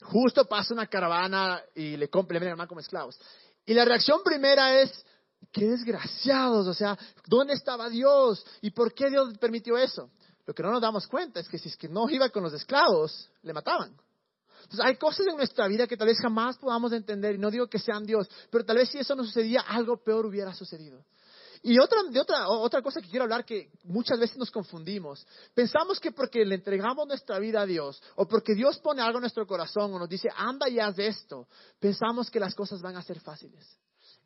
[0.00, 3.20] Justo pasa una caravana y le compran, le como esclavos.
[3.66, 5.04] Y la reacción primera es,
[5.52, 8.42] qué desgraciados, o sea, ¿dónde estaba Dios?
[8.62, 10.10] ¿Y por qué Dios permitió eso?
[10.48, 12.54] Lo que no nos damos cuenta es que si es que no iba con los
[12.54, 13.94] esclavos, le mataban.
[14.62, 17.66] Entonces hay cosas en nuestra vida que tal vez jamás podamos entender, y no digo
[17.66, 21.04] que sean Dios, pero tal vez si eso no sucedía, algo peor hubiera sucedido.
[21.62, 25.26] Y otra, de otra, otra cosa que quiero hablar que muchas veces nos confundimos.
[25.52, 29.24] Pensamos que porque le entregamos nuestra vida a Dios, o porque Dios pone algo en
[29.24, 31.46] nuestro corazón, o nos dice, anda y haz esto,
[31.78, 33.66] pensamos que las cosas van a ser fáciles.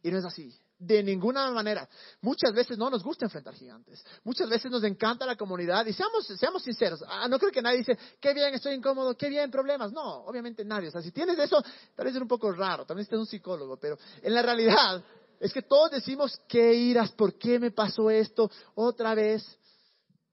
[0.03, 0.53] Y no es así.
[0.79, 1.89] De ninguna manera.
[2.21, 4.05] Muchas veces no nos gusta enfrentar gigantes.
[4.25, 5.87] Muchas veces nos encanta la comunidad.
[5.87, 7.05] Y seamos, seamos sinceros.
[7.07, 9.93] Ah, no creo que nadie dice, qué bien, estoy incómodo, qué bien, problemas.
[9.93, 10.89] No, obviamente nadie.
[10.89, 11.63] O sea, si tienes eso,
[11.95, 12.85] tal vez es un poco raro.
[12.85, 13.77] También estás un psicólogo.
[13.77, 15.05] Pero en la realidad
[15.39, 19.45] es que todos decimos, qué iras, por qué me pasó esto otra vez.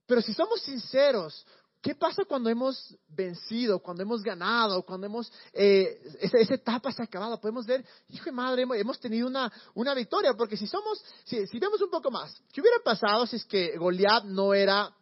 [0.08, 1.46] Pero si somos sinceros,
[1.82, 7.06] ¿qué pasa cuando hemos vencido, cuando hemos ganado, cuando hemos, eh, esa, etapa se ha
[7.06, 7.40] acabado?
[7.40, 11.60] Podemos ver, hijo de madre, hemos, tenido una, una victoria, porque si somos, si, si
[11.60, 14.94] vemos un poco más, ¿qué hubiera pasado si es que Goliat no era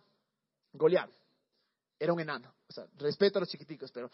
[0.73, 1.09] Goliat?
[1.99, 2.53] Era un enano.
[2.69, 4.11] O sea, respeto a los chiquiticos, pero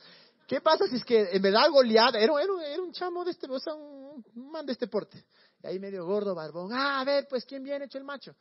[0.48, 3.48] ¿qué pasa si es que en verdad Goliat era, era, era un chamo de este,
[3.50, 5.26] o sea, un, man de este porte?
[5.64, 6.72] Y ahí medio gordo, barbón.
[6.72, 8.36] Ah, a ver, pues, ¿quién viene hecho el macho?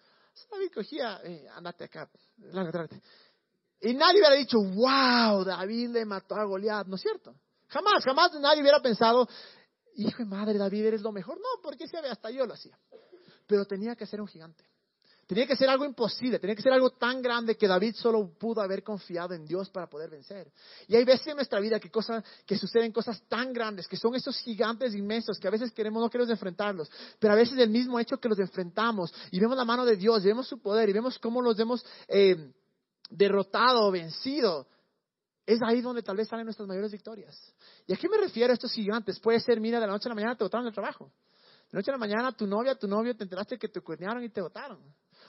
[0.50, 2.08] David cogía, eh, andate acá,
[2.38, 3.00] lárgate,
[3.82, 7.34] Y nadie hubiera dicho, wow, David le mató a Goliat, ¿no es cierto?
[7.66, 9.28] Jamás, jamás nadie hubiera pensado,
[9.96, 11.36] hijo de madre, David, eres lo mejor.
[11.38, 12.78] No, porque si hasta yo lo hacía.
[13.46, 14.64] Pero tenía que ser un gigante.
[15.26, 18.60] Tenía que ser algo imposible, tenía que ser algo tan grande que David solo pudo
[18.60, 20.52] haber confiado en Dios para poder vencer.
[20.86, 24.94] Y hay veces en nuestra vida que suceden cosas tan grandes, que son esos gigantes
[24.94, 28.28] inmensos, que a veces queremos, no queremos enfrentarlos, pero a veces el mismo hecho que
[28.28, 31.40] los enfrentamos y vemos la mano de Dios, y vemos su poder y vemos cómo
[31.40, 32.52] los hemos eh,
[33.12, 34.66] derrotado vencido,
[35.44, 37.36] es ahí donde tal vez salen nuestras mayores victorias.
[37.86, 39.18] ¿Y a qué me refiero a estos gigantes?
[39.20, 41.06] Puede ser, mira, de la noche a la mañana te botaron del trabajo.
[41.06, 44.22] De la noche a la mañana tu novia, tu novio te enteraste que te cuernearon
[44.22, 44.80] y te votaron.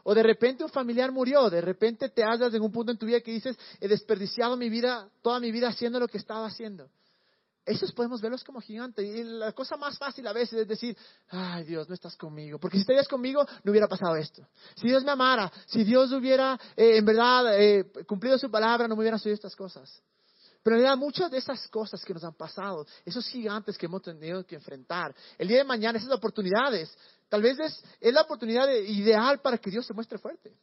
[0.04, 3.06] O de repente un familiar murió, de repente te hallas en un punto en tu
[3.06, 6.89] vida que dices, he desperdiciado mi vida, toda mi vida haciendo lo que estaba haciendo.
[7.65, 9.06] Esos podemos verlos como gigantes.
[9.06, 10.97] Y la cosa más fácil a veces es decir,
[11.30, 12.60] ay Dios, no estás conmigo.
[12.60, 14.47] Porque si estuvieras conmigo, no hubiera pasado esto.
[14.76, 18.95] Si Dios me amara, si Dios hubiera eh, en verdad eh, cumplido su palabra, no
[18.95, 20.02] me hubieran sucedido estas cosas.
[20.62, 24.02] Pero en realidad muchas de esas cosas que nos han pasado, esos gigantes que hemos
[24.02, 26.95] tenido que enfrentar, el día de mañana, esas oportunidades,
[27.34, 30.56] Tal vez es, la oportunidad ideal para que Dios se muestre fuerte.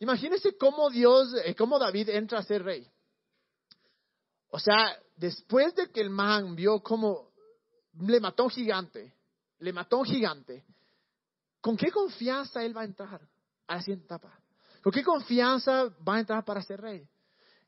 [0.00, 2.84] Imagínense cómo Dios, eh, cómo David entra a ser rey.
[4.50, 7.30] O sea, después de que el man vio cómo
[8.00, 9.14] le mató un gigante,
[9.58, 10.64] le mató un gigante,
[11.60, 13.20] ¿con qué confianza él va a entrar
[13.66, 14.38] a la siguiente etapa?
[14.82, 17.08] ¿Con qué confianza va a entrar para ser rey?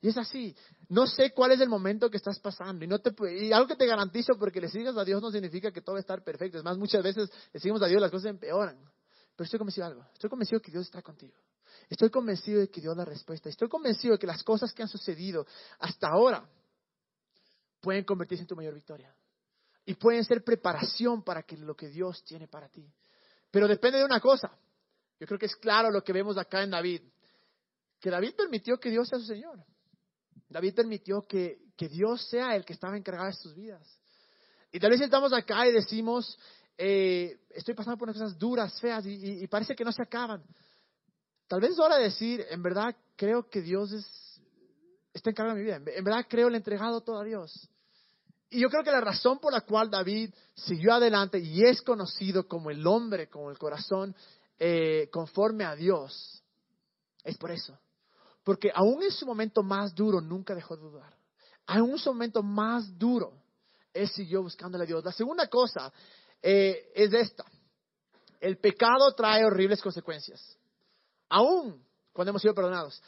[0.00, 0.54] Y es así.
[0.88, 2.84] No sé cuál es el momento que estás pasando.
[2.84, 5.72] Y, no te, y algo que te garantizo, porque le sigas a Dios no significa
[5.72, 6.58] que todo va a estar perfecto.
[6.58, 8.78] Es más, muchas veces le seguimos a Dios las cosas empeoran.
[9.34, 10.06] Pero estoy convencido de algo.
[10.12, 11.34] Estoy convencido de que Dios está contigo.
[11.88, 13.48] Estoy convencido de que Dios da respuesta.
[13.48, 15.46] Estoy convencido de que las cosas que han sucedido
[15.80, 16.48] hasta ahora
[17.80, 19.14] pueden convertirse en tu mayor victoria.
[19.84, 22.86] Y pueden ser preparación para que lo que Dios tiene para ti.
[23.50, 24.50] Pero depende de una cosa.
[25.18, 27.02] Yo creo que es claro lo que vemos acá en David.
[27.98, 29.64] Que David permitió que Dios sea su Señor.
[30.48, 33.86] David permitió que, Dios sea el que estaba encargado de sus vidas.
[34.72, 36.38] Y tal vez estamos acá y decimos,
[36.76, 40.42] eh, estoy pasando por unas cosas duras, feas, y, parece que no se acaban.
[41.46, 44.06] Tal vez es hora de decir, en verdad creo que Dios es,
[45.18, 45.76] está encargado de mi vida.
[45.76, 47.68] En verdad creo he entregado todo a Dios.
[48.50, 52.48] Y yo creo que la razón por la cual David siguió adelante y es conocido
[52.48, 54.16] como el hombre con el corazón
[54.58, 56.42] eh, conforme a Dios,
[57.22, 57.78] es por eso.
[58.42, 61.14] Porque aún en su momento más duro nunca dejó de dudar.
[61.66, 63.34] Aún en su momento más duro,
[63.92, 65.04] él siguió buscándole a Dios.
[65.04, 65.92] La segunda cosa
[66.40, 67.44] eh, es esta.
[68.40, 70.56] El pecado trae horribles consecuencias.
[71.28, 71.84] Aún
[72.18, 73.00] cuando hemos sido perdonados.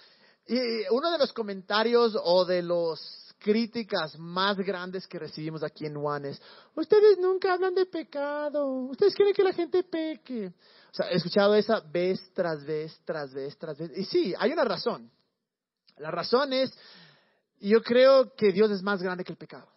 [0.46, 0.58] Y
[0.90, 6.26] uno de los comentarios o de las críticas más grandes que recibimos aquí en Juan
[6.26, 6.40] es,
[6.74, 10.48] ustedes nunca hablan de pecado, ustedes quieren que la gente peque.
[10.48, 13.96] O sea, he escuchado esa vez tras vez, tras vez, tras vez.
[13.96, 15.10] Y sí, hay una razón.
[15.96, 16.72] La razón es,
[17.60, 19.68] yo creo que Dios es más grande que el pecado.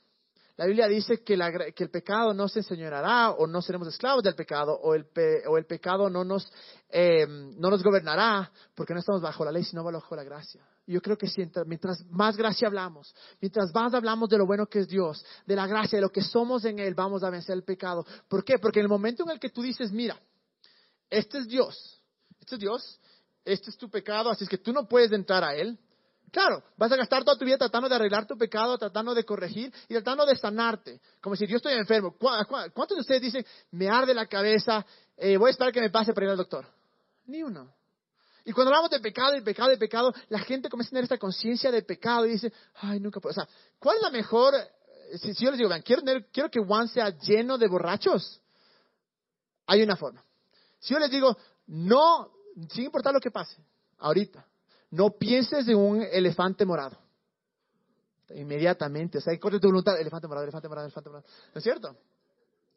[0.55, 4.73] La Biblia dice que, el pecado no se enseñará o no seremos esclavos del pecado
[4.73, 5.05] o el,
[5.65, 6.47] pecado no nos,
[6.89, 10.61] eh, no nos gobernará porque no estamos bajo la ley sino bajo la gracia.
[10.85, 11.27] yo creo que
[11.65, 15.65] mientras más gracia hablamos, mientras más hablamos de lo bueno que es Dios, de la
[15.65, 18.05] gracia, de lo que somos en Él, vamos a vencer el pecado.
[18.27, 18.59] ¿Por qué?
[18.59, 20.19] Porque en el momento en el que tú dices, mira,
[21.09, 21.99] este es Dios,
[22.39, 22.99] este es Dios,
[23.43, 25.79] este es tu pecado, así es que tú no puedes entrar a Él,
[26.33, 29.71] Claro, vas a gastar toda tu vida tratando de arreglar tu pecado, tratando de corregir
[29.87, 30.99] y tratando de sanarte.
[31.21, 32.15] Como si yo estoy enfermo.
[32.17, 34.83] ¿Cuántos de ustedes dicen, me arde la cabeza,
[35.15, 36.65] eh, voy a esperar que me pase para ir al doctor?
[37.27, 37.71] Ni uno.
[38.45, 41.19] Y cuando hablamos de pecado y pecado y pecado, la gente comienza a tener esta
[41.19, 43.29] conciencia de pecado y dice, ay, nunca puedo.
[43.29, 44.55] O sea, ¿cuál es la mejor?
[44.55, 48.41] Eh, si, yo les digo, vean, quiero, quiero que Juan sea lleno de borrachos,
[49.67, 50.25] hay una forma.
[50.79, 52.31] Si yo les digo, no,
[52.71, 53.63] sin importar lo que pase,
[53.99, 54.43] ahorita,
[54.93, 56.95] no pienses en un elefante morado.
[58.35, 61.27] Inmediatamente, o sea, corte tu voluntad, elefante morado, elefante morado, elefante morado.
[61.53, 61.97] ¿No es cierto?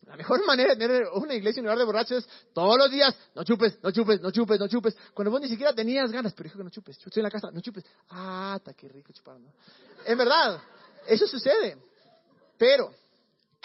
[0.06, 3.14] La mejor manera de tener una iglesia en lugar de borrachos es todos los días,
[3.34, 4.96] no chupes, no chupes, no chupes, no chupes.
[5.12, 6.96] Cuando vos ni siquiera tenías ganas, pero dijo que no chupes.
[6.96, 7.84] Estoy en la casa, no chupes.
[8.08, 9.52] Ah, está qué rico chupar, ¿no?
[10.06, 10.58] En verdad,
[11.06, 11.76] eso sucede.
[12.56, 12.94] Pero,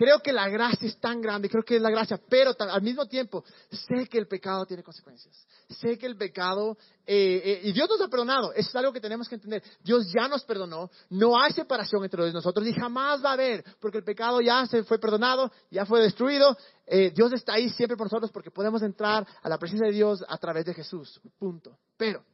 [0.01, 3.05] creo que la gracia es tan grande, creo que es la gracia, pero al mismo
[3.05, 5.45] tiempo sé que el pecado tiene consecuencias.
[5.69, 8.99] Sé que el pecado, eh, eh, y Dios nos ha perdonado, eso es algo que
[8.99, 9.61] tenemos que entender.
[9.83, 13.99] Dios ya nos perdonó, no hay separación entre nosotros y jamás va a haber, porque
[13.99, 16.57] el pecado ya se fue perdonado, ya fue destruido.
[16.87, 20.25] Eh, Dios está ahí siempre por nosotros porque podemos entrar a la presencia de Dios
[20.27, 21.77] a través de Jesús, punto.
[21.95, 22.25] Pero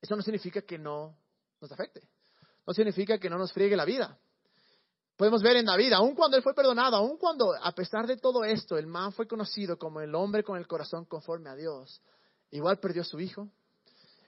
[0.00, 1.16] eso no significa que no
[1.60, 2.02] nos afecte,
[2.66, 4.18] no significa que no nos friegue la vida.
[5.18, 8.44] Podemos ver en David, aun cuando él fue perdonado, aun cuando a pesar de todo
[8.44, 12.00] esto, el man fue conocido como el hombre con el corazón conforme a Dios,
[12.52, 13.48] igual perdió a su hijo.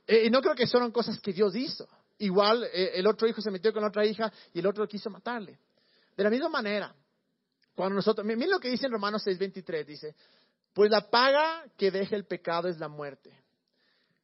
[0.05, 1.87] Eh, y no creo que son cosas que Dios hizo.
[2.19, 5.61] Igual eh, el otro hijo se metió con otra hija y el otro quiso matarle.
[6.17, 6.93] De la misma manera,
[7.77, 10.17] cuando nosotros, miren lo que dice en Romanos 6:23, dice,
[10.75, 13.33] pues la paga que deja el pecado es la muerte.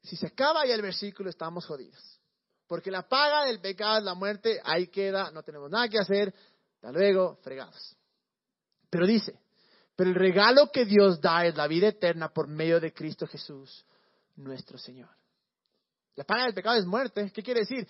[0.02, 2.18] Si se acaba ya el versículo, estamos jodidos.
[2.66, 6.35] Porque la paga del pecado es la muerte, ahí queda, no tenemos nada que hacer,
[6.92, 7.96] luego, fregados.
[8.90, 9.38] Pero dice,
[9.96, 13.85] pero el regalo que Dios da es la vida eterna por medio de Cristo Jesús,
[14.37, 15.09] nuestro Señor.
[16.14, 17.31] La paga del pecado es muerte.
[17.33, 17.87] ¿Qué quiere decir?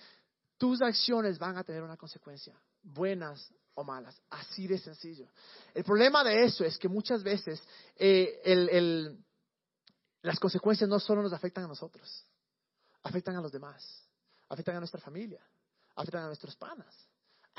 [0.57, 4.19] Tus acciones van a tener una consecuencia, buenas o malas.
[4.29, 5.27] Así de sencillo.
[5.73, 7.61] El problema de eso es que muchas veces
[7.95, 9.15] eh,
[10.21, 12.25] las consecuencias no solo nos afectan a nosotros,
[13.03, 14.03] afectan a los demás,
[14.49, 15.41] afectan a nuestra familia,
[15.95, 17.06] afectan a nuestros panas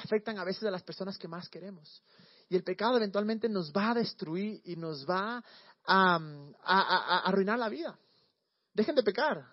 [0.08, 2.02] afectan a veces a las personas que más queremos.
[2.48, 5.42] Y el pecado eventualmente nos va a destruir y nos va
[5.84, 7.96] a, arruinar la vida.
[8.72, 9.44] Dejen de pecar.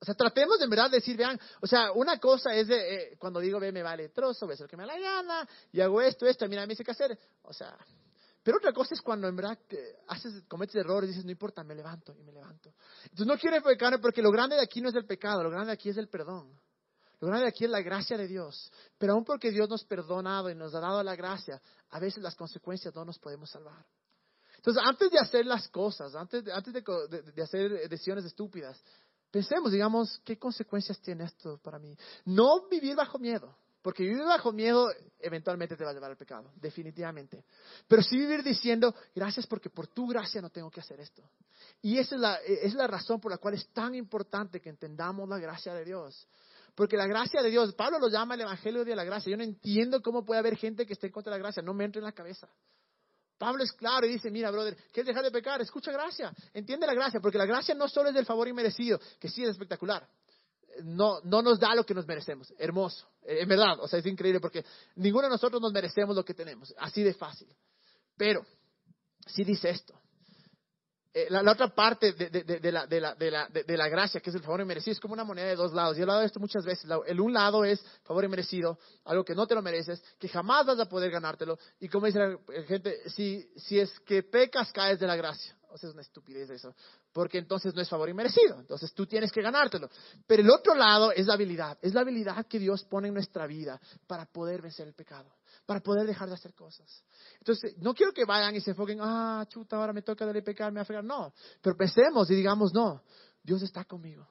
[0.00, 3.16] O sea, tratemos de en verdad decir, vean, o sea, una cosa es de, eh,
[3.18, 5.48] cuando digo, ve, me vale trozo, voy a hacer lo que me da la gana,
[5.72, 7.18] y hago esto, esto, mira, me dice qué hacer.
[7.42, 7.76] O sea,
[8.42, 9.58] pero otra cosa es cuando en verdad
[10.08, 12.72] haces, cometes errores y dices, no importa, me levanto y me levanto.
[13.04, 15.66] Entonces no quiero pecar porque lo grande de aquí no es el pecado, lo grande
[15.66, 16.58] de aquí es el perdón.
[17.20, 18.72] Grande aquí es la gracia de Dios.
[18.98, 22.22] Pero aún porque Dios nos ha perdonado y nos ha dado la gracia, a veces
[22.22, 23.84] las consecuencias no nos podemos salvar.
[24.56, 28.78] Entonces, antes de hacer las cosas, antes, de, antes de, hacer decisiones estúpidas,
[29.30, 31.96] pensemos, digamos, ¿qué consecuencias tiene esto para mí?
[32.26, 36.52] No vivir bajo miedo, porque vivir bajo miedo eventualmente te va a llevar al pecado,
[36.56, 37.42] definitivamente.
[37.88, 41.22] Pero sí vivir diciendo, gracias porque por tu gracia no tengo que hacer esto.
[41.80, 45.26] Y esa es la, es la razón por la cual es tan importante que entendamos
[45.26, 46.26] la gracia de Dios.
[46.74, 49.30] Porque la gracia de Dios, Pablo lo llama el Evangelio de la gracia.
[49.30, 51.62] Yo no entiendo cómo puede haber gente que esté en contra de la gracia.
[51.62, 52.48] No me entra en la cabeza.
[53.38, 55.60] Pablo es claro y dice, mira, brother, ¿quieres dejar de pecar?
[55.62, 56.32] Escucha gracia.
[56.52, 59.50] Entiende la gracia, porque la gracia no solo es del favor inmerecido, que sí es
[59.50, 60.06] espectacular.
[60.84, 62.52] No, no nos da lo que nos merecemos.
[62.58, 63.08] Hermoso.
[63.22, 64.64] En verdad, o sea, es increíble porque
[64.96, 66.74] ninguno de nosotros nos merecemos lo que tenemos.
[66.78, 67.48] Así de fácil.
[68.16, 68.44] Pero,
[69.26, 69.99] sí dice esto.
[71.12, 75.24] Eh, la, otra parte de, la, gracia, que es el favor inmerecido, es como una
[75.24, 75.96] moneda de dos lados.
[75.96, 76.88] Y he hablado de esto muchas veces.
[77.06, 80.78] El un lado es favor inmerecido, algo que no te lo mereces, que jamás vas
[80.78, 81.58] a poder ganártelo.
[81.80, 85.56] Y como dice la gente, si, si es que pecas, caes de la gracia.
[85.72, 86.74] O sea, es una estupidez eso.
[87.12, 88.60] Porque entonces no es favor inmerecido.
[88.60, 89.88] Entonces tú tienes que ganártelo.
[90.28, 91.76] Pero el otro lado es la habilidad.
[91.82, 95.80] Es la habilidad que Dios pone en nuestra vida para poder vencer el pecado para
[95.80, 97.04] poder dejar de hacer cosas.
[97.38, 100.72] Entonces, no quiero que vayan y se enfoquen, ah, chuta, ahora me toca darle pecar,
[100.72, 103.02] me va No, pero pensemos y digamos, no,
[103.42, 104.28] Dios está conmigo.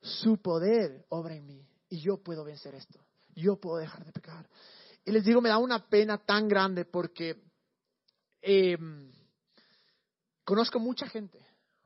[0.00, 3.00] Su poder obra en mí y yo puedo vencer esto.
[3.34, 4.48] Yo puedo dejar de pecar.
[5.04, 7.42] Y les digo, me da una pena tan grande porque
[8.40, 9.12] em,
[10.44, 11.38] conozco mucha gente,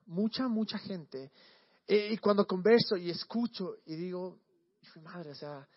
[0.07, 1.31] mucha, mucha gente.
[1.87, 4.39] Eh, y cuando converso y escucho y digo,
[5.03, 5.69] madre, o sea,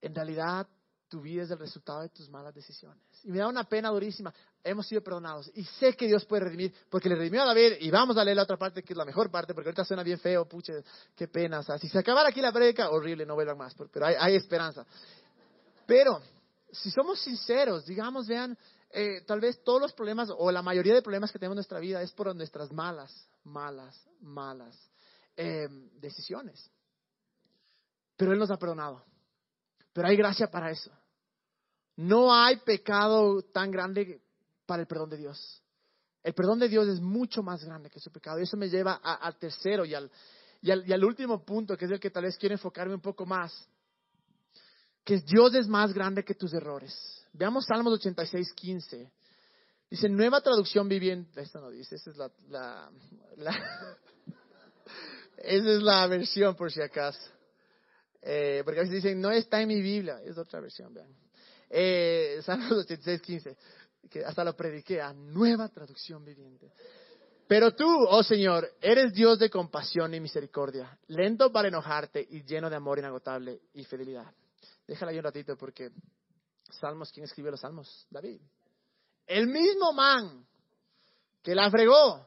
[0.00, 0.68] en realidad
[1.08, 3.00] tu vida es el resultado de tus malas decisiones.
[3.22, 4.32] Y me da una pena durísima.
[4.62, 5.50] Hemos sido perdonados.
[5.54, 7.74] Y sé que Dios puede redimir, porque le redimió a David.
[7.80, 10.02] Y vamos a leer la otra parte, que es la mejor parte, porque ahorita suena
[10.02, 10.82] bien feo, puche,
[11.14, 11.60] qué pena.
[11.60, 13.74] O sea, si se acabara aquí la breca, horrible, no vuelvan más.
[13.92, 14.84] Pero hay, esperanza.
[15.86, 16.20] Pero,
[16.72, 18.58] si somos sinceros, digamos, vean,
[18.90, 21.78] eh, tal vez todos los problemas, o la mayoría de problemas que tenemos en nuestra
[21.78, 24.76] vida, es por nuestras malas, malas, malas
[25.36, 25.68] eh,
[26.00, 26.68] decisiones.
[28.16, 29.04] Pero Él nos ha perdonado.
[29.96, 30.90] Pero hay gracia para eso.
[31.96, 34.20] No hay pecado tan grande
[34.66, 35.62] para el perdón de Dios.
[36.22, 38.38] El perdón de Dios es mucho más grande que su pecado.
[38.38, 40.10] Y eso me lleva al tercero y al,
[40.60, 43.66] y, al, último punto, que es el que tal vez quiero enfocarme un poco más.
[45.02, 46.94] Que Dios es más grande que tus errores.
[47.32, 49.10] Veamos Salmos 86, 15.
[49.88, 51.40] Dice, nueva traducción viviente.
[51.40, 52.90] Esta no dice, esa es la, la
[55.38, 57.35] esa es la versión por si acaso.
[58.28, 61.14] Eh, porque a veces dicen, no está en mi Biblia, es otra versión, vean.
[61.70, 63.56] Eh, Salmos 86, 15,
[64.10, 66.72] que hasta lo prediqué a nueva traducción viviente.
[67.46, 72.68] Pero tú, oh Señor, eres Dios de compasión y misericordia, lento para enojarte y lleno
[72.68, 74.26] de amor inagotable y fidelidad.
[74.88, 75.90] Déjala ahí un ratito porque
[76.80, 78.08] Salmos, ¿quién escribió los Salmos?
[78.10, 78.40] David.
[79.24, 80.44] El mismo man
[81.44, 82.26] que la fregó,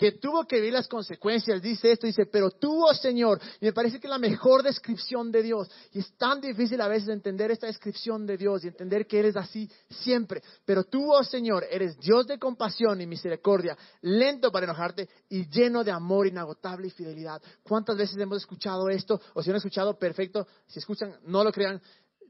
[0.00, 3.74] que tuvo que vivir las consecuencias, dice esto, dice, pero tú, oh Señor, y me
[3.74, 7.50] parece que es la mejor descripción de Dios, y es tan difícil a veces entender
[7.50, 11.98] esta descripción de Dios y entender que eres así siempre, pero tú, oh Señor, eres
[12.00, 17.42] Dios de compasión y misericordia, lento para enojarte y lleno de amor inagotable y fidelidad.
[17.62, 19.20] ¿Cuántas veces hemos escuchado esto?
[19.34, 21.78] O si no han escuchado, perfecto, si escuchan, no lo crean,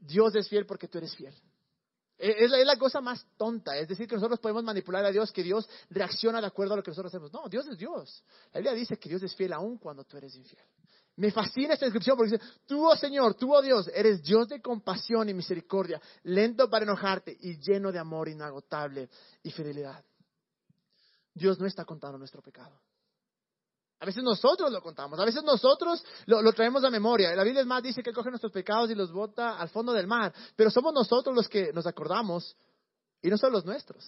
[0.01, 1.33] Dios es fiel porque tú eres fiel.
[2.23, 5.67] Es la, cosa más tonta, es decir, que nosotros podemos manipular a Dios, que Dios
[5.89, 7.33] reacciona de acuerdo a lo que nosotros hacemos.
[7.33, 8.23] No, Dios es Dios.
[8.53, 10.63] La Biblia dice que Dios es fiel aún cuando tú eres infiel.
[11.15, 14.61] Me fascina esta descripción porque dice, tú, oh Señor, tú, oh Dios, eres Dios de
[14.61, 19.09] compasión y misericordia, lento para enojarte y lleno de amor inagotable
[19.41, 20.05] y fidelidad.
[21.33, 22.79] Dios no está contando nuestro pecado.
[24.01, 27.35] A veces nosotros lo contamos, a veces nosotros lo, traemos a memoria.
[27.35, 30.07] La Biblia es más dice que coge nuestros pecados y los bota al fondo del
[30.07, 32.57] mar, pero somos nosotros los que nos acordamos
[33.21, 34.03] y no son los nuestros,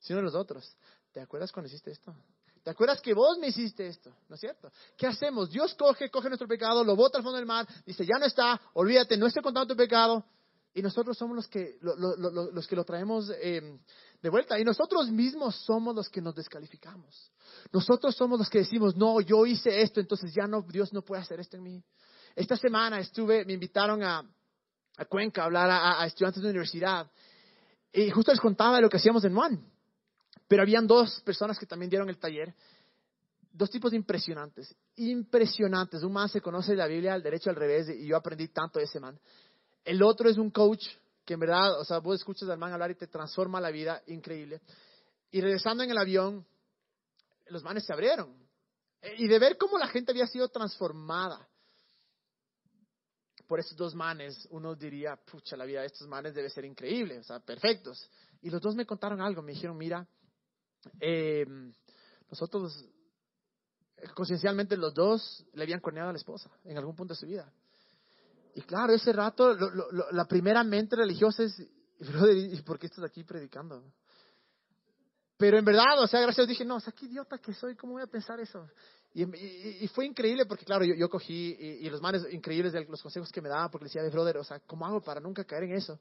[0.00, 0.70] sino los otros.
[1.12, 2.14] ¿Te acuerdas cuando hiciste esto?
[2.62, 4.14] ¿Te acuerdas que vos me hiciste esto?
[4.28, 4.70] ¿No es cierto?
[4.98, 5.48] ¿Qué hacemos?
[5.48, 8.60] Dios coge, coge nuestro pecado, lo bota al fondo del mar, dice, ya no está,
[8.74, 10.26] olvídate, no estoy contando tu pecado.
[10.76, 13.78] Y nosotros somos los que lo, los que lo traemos eh,
[14.20, 14.60] de vuelta.
[14.60, 17.32] Y nosotros mismos somos los que nos descalificamos.
[17.72, 21.22] Nosotros somos los que decimos, no, yo hice esto, entonces ya no, Dios no puede
[21.22, 21.82] hacer esto en mí.
[22.34, 24.22] Esta semana estuve, me invitaron a,
[24.98, 27.10] a Cuenca a hablar a, estudiantes de universidad.
[27.90, 29.58] Y justo les contaba de lo que hacíamos en Juan.
[30.46, 32.54] Pero habían dos personas que también dieron el taller.
[33.50, 34.76] Dos tipos impresionantes.
[34.96, 36.02] Impresionantes.
[36.02, 38.84] Un man se conoce la Biblia al derecho al revés y yo aprendí tanto de
[38.84, 39.18] ese man.
[39.86, 40.84] El otro es un coach
[41.24, 44.02] que en verdad, o sea, vos escuchas al man hablar y te transforma la vida,
[44.08, 44.60] increíble.
[45.30, 46.44] Y regresando en el avión,
[47.46, 48.36] los manes se abrieron.
[49.00, 51.48] E, y de ver cómo la gente había sido transformada
[53.46, 57.20] por esos dos manes, uno diría, pucha, la vida de estos manes debe ser increíble,
[57.20, 58.10] o sea, perfectos.
[58.42, 60.04] Y los dos me contaron algo, me dijeron, mira,
[60.98, 61.72] em,
[62.28, 62.84] nosotros,
[64.14, 67.52] conciencialmente los dos le habían corneado a la esposa en algún punto de su vida.
[68.56, 69.54] Y claro, ese rato,
[70.12, 73.84] la primera mente religiosa es, ¿y por qué estás aquí predicando?
[75.36, 77.92] Pero en verdad, o sea, gracias dije, no, o sea, qué idiota que soy, ¿cómo
[77.92, 78.66] voy a pensar eso?
[79.12, 83.42] Y, fue increíble porque, claro, yo, cogí, y, los manes increíbles de los consejos que
[83.42, 86.00] me daban, porque decía, de brother, o sea, ¿cómo hago para nunca caer en eso?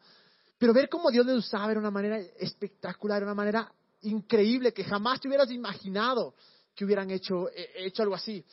[0.58, 3.70] Pero ver cómo Dios le usaba era una manera espectacular, era una manera
[4.04, 6.36] increíble, que jamás te hubieras imaginado
[6.74, 8.46] que hubieran hecho, hecho algo así.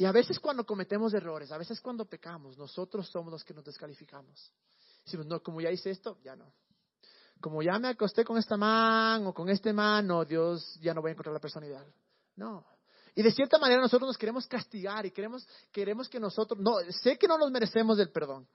[0.00, 3.62] Y a veces cuando cometemos errores, a veces cuando pecamos, nosotros somos los que nos
[3.62, 4.50] descalificamos.
[5.04, 6.54] Decimos, no, como ya hice esto, ya no.
[7.38, 11.02] Como ya me acosté con esta man o con este man, no, Dios, ya no
[11.02, 11.84] voy a encontrar la persona ideal.
[12.36, 12.64] No.
[13.14, 17.18] Y de cierta manera nosotros nos queremos castigar y queremos, queremos que nosotros, no, sé
[17.18, 18.48] que no nos merecemos del perdón,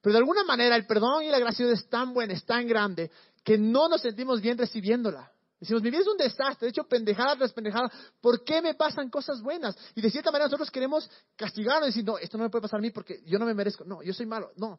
[0.00, 3.10] pero de alguna manera el perdón y la gracia es tan buena, es tan grande,
[3.44, 5.30] que no nos sentimos bien recibiéndola.
[5.58, 7.90] Decimos, mi vida es un desastre, de hecho, pendejada tras pendejada,
[8.20, 9.76] ¿por qué me pasan cosas buenas?
[9.94, 12.78] Y de cierta manera nosotros queremos castigarnos y decir, no, esto no me puede pasar
[12.78, 14.78] a mí porque yo no me merezco, no, yo soy malo, no.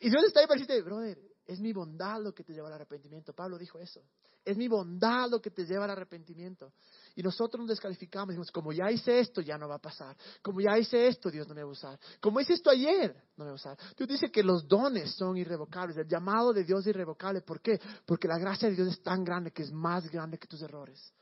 [0.00, 2.74] Y Dios está ahí para decirte, brother, es mi bondad lo que te lleva al
[2.74, 3.32] arrepentimiento.
[3.32, 4.02] Pablo dijo eso.
[4.44, 6.72] Es mi bondad lo que te lleva al arrepentimiento.
[7.14, 8.28] Y nosotros nos descalificamos.
[8.28, 10.16] Decimos, como ya hice esto, ya no va a pasar.
[10.40, 11.98] Como ya hice esto, Dios no me va a usar.
[12.20, 13.78] Como hice esto ayer, no me va a usar.
[13.96, 15.96] Dios dice que los dones son irrevocables.
[15.96, 17.40] El llamado de Dios es irrevocable.
[17.42, 17.80] ¿Por qué?
[18.06, 21.12] Porque la gracia de Dios es tan grande que es más grande que tus errores.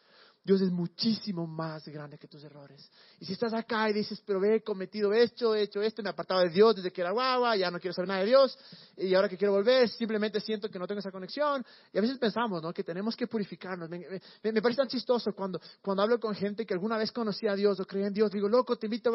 [0.51, 2.91] Dios es muchísimo más grande que tus errores.
[3.21, 6.13] Y si estás acá y dices, pero he cometido esto, he hecho esto, me he
[6.13, 8.59] apartado de Dios desde que era guagua, ya no quiero saber nada de Dios,
[8.97, 11.65] y ahora que quiero volver, simplemente siento que no tengo esa conexión.
[11.93, 12.73] Y a veces pensamos, ¿no?
[12.73, 13.89] Que tenemos que purificarnos.
[13.89, 17.79] Me, parece tan chistoso cuando, cuando hablo con gente que alguna vez conocía a Dios
[17.79, 19.13] o creía en Dios, digo, loco, te invito,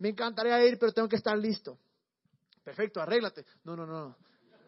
[0.00, 1.78] me encantaría ir, pero tengo que estar listo.
[2.62, 3.46] Perfecto, arréglate.
[3.64, 4.18] No, no, no.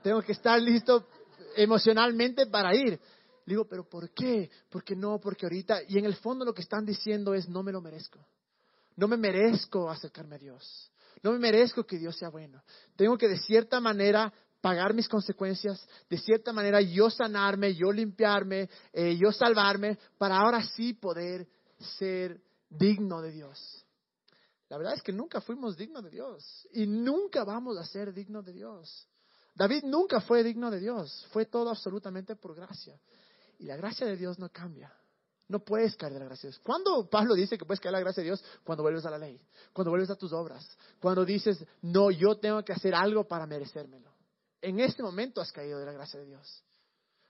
[0.03, 1.09] Tengo que estar listo
[1.57, 2.99] emocionalmente para ir
[3.47, 4.51] digo, pero ¿por qué?
[4.68, 7.72] Porque no, porque ahorita, y en el fondo lo que están diciendo es, no me
[7.72, 8.18] lo merezco.
[8.97, 10.90] No me merezco acercarme a Dios.
[11.22, 12.62] No me merezco que Dios sea bueno.
[12.97, 18.68] Tengo que de cierta manera pagar mis consecuencias, de cierta manera yo sanarme, yo limpiarme,
[18.92, 21.47] eh, yo salvarme, para ahora sí poder
[21.99, 23.84] ser digno de Dios.
[24.68, 28.44] La verdad es que nunca fuimos dignos de Dios y nunca vamos a ser dignos
[28.44, 29.07] de Dios.
[29.55, 32.99] David nunca fue digno de Dios, fue todo absolutamente por gracia.
[33.59, 34.93] Y la gracia de Dios no cambia.
[35.49, 36.61] No puedes caer de la gracia de Dios.
[36.65, 38.45] ¿Cuándo Pablo dice que puedes caer de la gracia de Dios?
[38.65, 39.41] Cuando vuelves a la ley,
[39.73, 40.67] cuando vuelves a tus obras,
[40.99, 44.13] cuando dices, no, yo tengo que hacer algo para merecérmelo.
[44.61, 46.65] En este momento has caído de la gracia de Dios.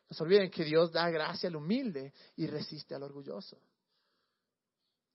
[0.09, 3.59] No se olviden que Dios da gracia al humilde y resiste al orgulloso.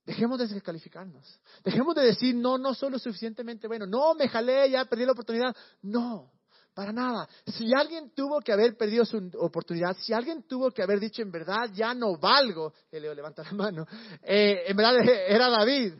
[0.04, 1.40] Dejemos de descalificarnos.
[1.64, 3.86] Dejemos de decir, no, no soy lo suficientemente bueno.
[3.86, 5.56] No, me jalé, ya perdí la oportunidad.
[5.82, 6.30] No,
[6.74, 7.28] Para nada.
[7.46, 11.30] Si alguien tuvo que haber perdido su oportunidad, si alguien tuvo que haber dicho en
[11.30, 13.86] verdad ya no valgo, el Leo levanta la mano,
[14.22, 14.96] eh, en verdad
[15.28, 15.94] era David.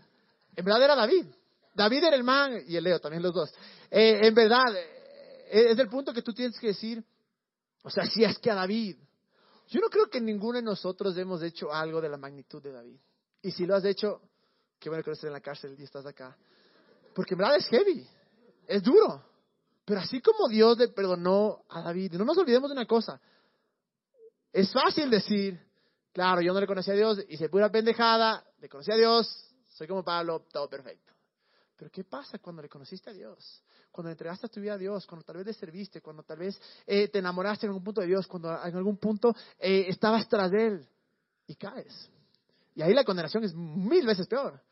[0.56, 1.26] En verdad era David.
[1.74, 3.52] David era el man y el Leo también los dos.
[3.90, 7.04] Eh, en verdad, eh, es el punto que tú tienes que decir,
[7.82, 8.96] o sea, si es que a David,
[9.68, 12.98] yo no creo que ninguno de nosotros hemos hecho algo de la magnitud de David.
[13.42, 14.20] Y si lo has hecho,
[14.78, 16.36] qué bueno que no estés en la cárcel y estás acá.
[17.14, 18.06] Porque en verdad es heavy,
[18.66, 19.31] es duro.
[19.84, 23.20] Pero así como Dios le perdonó a David, no nos olvidemos de una cosa.
[24.52, 25.60] Es fácil decir,
[26.12, 29.88] claro, yo no le conocí a Dios, hice pura pendejada, le conocí a Dios, soy
[29.88, 31.12] como Pablo, todo perfecto.
[31.76, 33.62] Pero ¿qué pasa cuando le conociste a Dios?
[33.90, 36.60] Cuando le entregaste tu vida a Dios, cuando tal vez le serviste, cuando tal vez
[36.86, 40.50] eh, te enamoraste en algún punto de Dios, cuando en algún punto eh, estabas tras
[40.50, 40.88] de Él
[41.46, 42.08] y caes.
[42.74, 44.62] Y ahí la condenación es mil veces peor.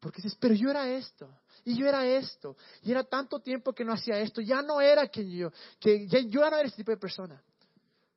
[0.00, 1.28] Porque dices, pero yo era esto,
[1.64, 5.06] y yo era esto, y era tanto tiempo que no hacía esto, ya no era
[5.08, 7.42] quien yo, que ya, yo no era ese tipo de persona.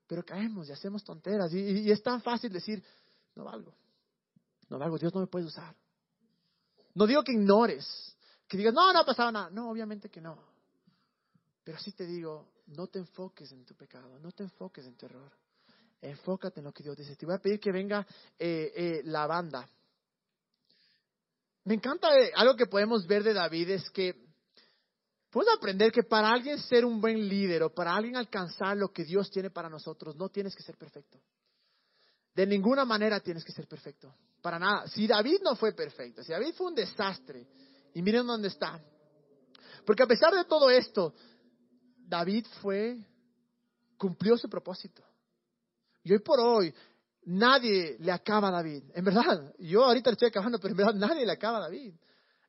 [0.08, 2.82] Pero caemos y hacemos tonteras, y, y es tan fácil decir,
[3.36, 3.74] no valgo,
[4.70, 5.76] no valgo, Dios no me puede usar.
[6.96, 8.16] No digo que ignores,
[8.48, 9.50] que digas, no, no ha pasado nada.
[9.50, 10.38] No, obviamente que no.
[11.64, 15.06] Pero sí te digo, no te enfoques en tu pecado, no te enfoques en tu
[15.08, 15.32] error.
[16.02, 17.16] Enfócate en lo que Dios dice.
[17.16, 18.06] Te voy a pedir que venga
[18.38, 19.68] eh, eh, la banda.
[21.66, 24.16] Me encanta eh, algo que podemos ver de David es que
[25.30, 29.06] podemos aprender que para alguien ser un buen líder o para alguien alcanzar lo que
[29.06, 31.20] Dios tiene para nosotros, no tienes que ser perfecto.
[32.36, 34.14] De ninguna manera tienes que ser perfecto.
[34.42, 34.88] Para nada.
[34.88, 37.48] Si David no fue perfecto, si David fue un desastre,
[37.94, 38.84] y miren dónde está.
[39.86, 41.14] Porque a pesar de todo esto,
[41.98, 42.98] David fue,
[43.98, 45.04] cumplió su propósito.
[46.04, 46.74] Y hoy por hoy,
[47.26, 48.84] nadie le acaba a David.
[48.94, 51.94] En verdad, yo ahorita le estoy acabando, pero en verdad nadie le acaba a David.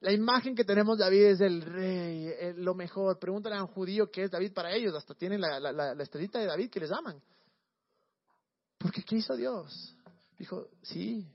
[0.00, 3.18] La imagen que tenemos de David es del rey, lo mejor.
[3.18, 4.94] Pregúntale a un judío qué es David para ellos.
[4.94, 7.18] Hasta tienen la, la, estrellita de David que les aman.
[8.76, 9.96] Porque ¿qué hizo Dios?
[10.36, 11.26] Dijo, sí,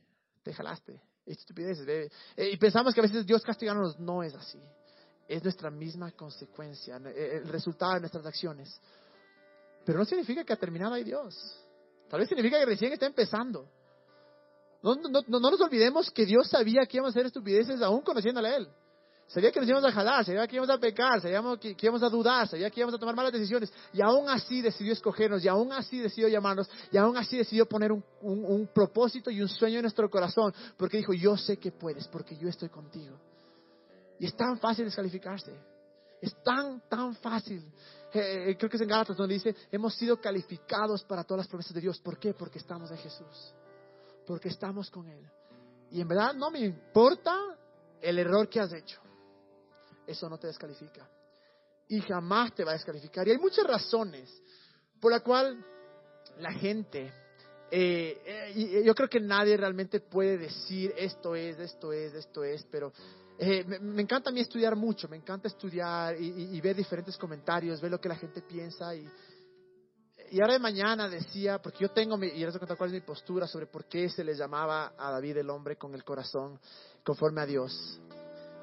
[0.43, 1.01] te jalaste.
[1.25, 2.11] Estupideces.
[2.35, 4.61] Eh, y pensamos que a veces Dios castigándonos no es así.
[5.27, 8.79] Es nuestra misma consecuencia, el resultado de nuestras acciones.
[9.83, 11.35] Pero no significa que ha terminado ahí Dios.
[12.09, 13.67] Tal vez significa que recién está empezando.
[14.81, 18.47] No, no, no, nos olvidemos que Dios sabía que íbamos a hacer estupideces aún conociéndole
[18.47, 18.67] a Él.
[19.27, 22.09] Sabía que nos íbamos a jalar, sabía que íbamos a pecar, sabía que, íbamos a
[22.09, 23.71] dudar, sabía que íbamos a tomar malas decisiones.
[23.93, 27.91] Y aún así decidió escogernos, y aún así decidió llamarnos, y aún así decidió poner
[27.91, 30.51] un, un propósito y un sueño en nuestro corazón.
[30.77, 33.15] Porque dijo, yo sé que puedes, porque yo estoy contigo.
[34.17, 35.53] Y es tan fácil descalificarse.
[36.21, 37.63] Es tan, tan fácil.
[38.13, 41.47] Eh, eh, creo que es en Gálatas donde dice, hemos sido calificados para todas las
[41.47, 41.99] promesas de Dios.
[41.99, 42.33] ¿Por qué?
[42.33, 43.53] Porque estamos en Jesús.
[44.25, 45.23] Porque estamos con Él.
[45.91, 47.35] Y en verdad no me importa
[48.01, 48.99] el error que has hecho.
[50.07, 51.07] Eso no te descalifica.
[51.87, 53.27] Y jamás te va a descalificar.
[53.27, 54.29] Y hay muchas razones
[54.99, 55.63] por la cual
[56.39, 57.11] la gente,
[57.71, 62.91] eh, yo creo que nadie realmente puede decir esto es, esto es, esto es, pero
[63.41, 67.89] eh, me, encanta a mí estudiar mucho, me encanta estudiar y, ver diferentes comentarios, ver
[67.89, 68.93] lo que la gente piensa.
[68.93, 69.07] Y,
[70.31, 72.95] y ahora de mañana decía, porque yo tengo, y les voy a contar cuál es
[72.95, 76.59] mi postura sobre por qué se le llamaba a David el hombre con el corazón
[77.01, 78.01] conforme a Dios.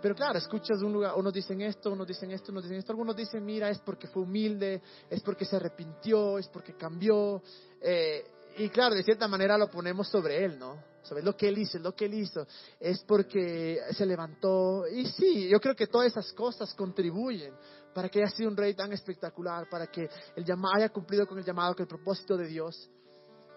[0.02, 3.16] Pero claro, escuchas un lugar, unos dicen esto, unos dicen esto, unos dicen esto, algunos
[3.16, 7.42] dicen, mira, es porque fue humilde, es porque se arrepintió, es porque cambió.
[7.80, 8.24] Eh,
[8.58, 10.82] y claro, de cierta manera lo ponemos sobre él, ¿no?
[11.02, 12.46] Sobre lo que él hizo, lo que él hizo.
[12.80, 14.86] Es porque se levantó.
[14.86, 17.54] Y sí, yo creo que todas esas cosas contribuyen
[17.94, 20.44] para que haya sido un rey tan espectacular, para que el
[20.74, 22.90] haya cumplido con el llamado, con el propósito de Dios.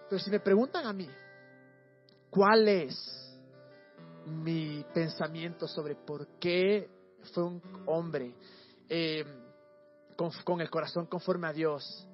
[0.08, 1.08] Pero si me preguntan a mí,
[2.28, 2.94] ¿cuál es
[4.26, 6.90] mi pensamiento sobre por qué
[7.32, 8.34] fue un hombre
[8.88, 9.24] eh,
[10.14, 12.06] con, con el corazón conforme a Dios?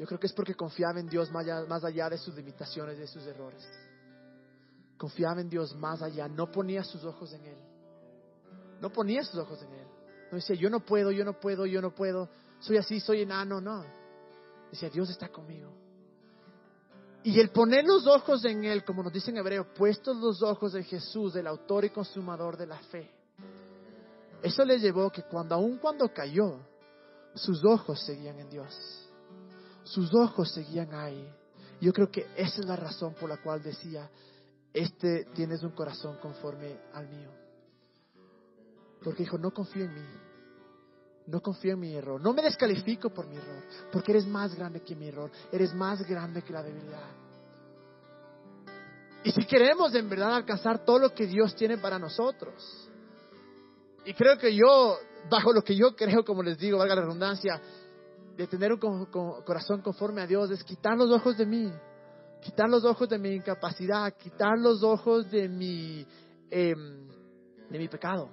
[0.00, 3.22] Yo creo que es porque confiaba en Dios más allá, de sus limitaciones de sus
[3.26, 3.62] errores.
[4.96, 7.58] Confiaba en Dios más allá, no ponía sus ojos en Él.
[8.80, 9.86] No ponía sus ojos en Él.
[10.32, 12.30] No decía, yo no puedo, yo no puedo, yo no puedo,
[12.60, 13.84] soy así, soy enano, no.
[14.70, 15.70] Decía, Dios está conmigo.
[17.22, 20.74] Y el poner los ojos en Él, como nos dice en hebreo, puestos los ojos
[20.76, 23.10] en Jesús, el autor y consumador de la fe.
[24.42, 26.58] Eso le llevó que cuando, aun cuando cayó,
[27.34, 29.09] sus ojos seguían en Dios
[29.84, 31.28] sus ojos seguían ahí.
[31.80, 34.10] Yo creo que esa es la razón por la cual decía,
[34.72, 37.30] este tienes un corazón conforme al mío.
[39.02, 40.06] Porque dijo, no confío en mí,
[41.26, 44.82] no confío en mi error, no me descalifico por mi error, porque eres más grande
[44.82, 47.08] que mi error, eres más grande que la debilidad.
[49.24, 52.90] Y si queremos en verdad alcanzar todo lo que Dios tiene para nosotros,
[54.04, 57.60] y creo que yo, bajo lo que yo creo, como les digo, valga la redundancia,
[58.40, 59.06] de tener un
[59.44, 61.70] corazón conforme a Dios es quitar los ojos de mí,
[62.40, 66.06] quitar los ojos de mi incapacidad, quitar los ojos de mi,
[66.50, 67.06] em,
[67.68, 68.30] de mi pecado.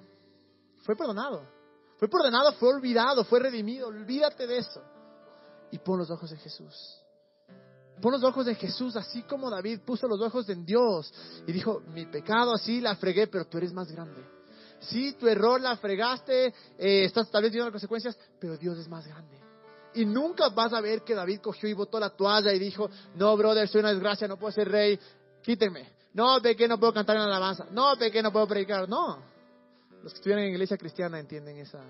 [0.86, 1.44] Fue perdonado,
[1.98, 3.88] fue perdonado, fue olvidado, fue redimido.
[3.88, 4.82] Olvídate de eso
[5.72, 7.04] y pon los ojos en Jesús.
[8.02, 11.12] Pon los ojos en Jesús, así como David puso los ojos en Dios
[11.46, 14.24] y dijo, mi pecado así la fregué, pero tú eres más grande.
[14.80, 18.88] Sí, tu error la fregaste, eh, estás tal vez viendo las consecuencias, pero Dios es
[18.88, 19.47] más grande.
[19.94, 23.36] Y nunca vas a ver que David cogió y botó la toalla y dijo, no,
[23.36, 25.00] brother, soy una desgracia, no puedo ser rey,
[25.42, 25.90] quítenme.
[26.14, 27.68] No, pequé, no puedo cantar en alabanza.
[27.72, 28.88] No, pequé, no puedo predicar.
[28.88, 29.20] No.
[30.04, 31.84] Los que estuvieron en iglesia cristiana entienden esa.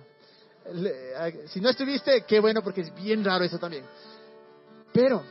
[1.47, 3.85] Si no estuviste, qué bueno, porque es bien raro eso también.
[4.93, 5.23] Pero,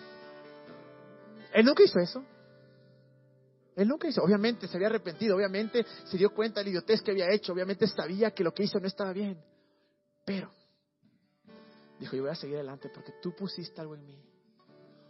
[1.52, 2.24] él nunca hizo eso.
[3.76, 7.10] Él nunca hizo, obviamente se había arrepentido, obviamente se dio cuenta de la idiotez que
[7.10, 9.38] había hecho, obviamente sabía que lo que hizo no estaba bien.
[10.24, 10.50] Pero
[11.98, 14.18] dijo, yo voy a seguir adelante porque tú pusiste algo en mí.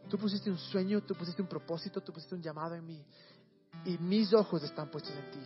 [0.09, 3.05] Tú pusiste un sueño, tú pusiste un propósito, tú pusiste un llamado en mí.
[3.84, 5.41] Y mis ojos están puestos en ti.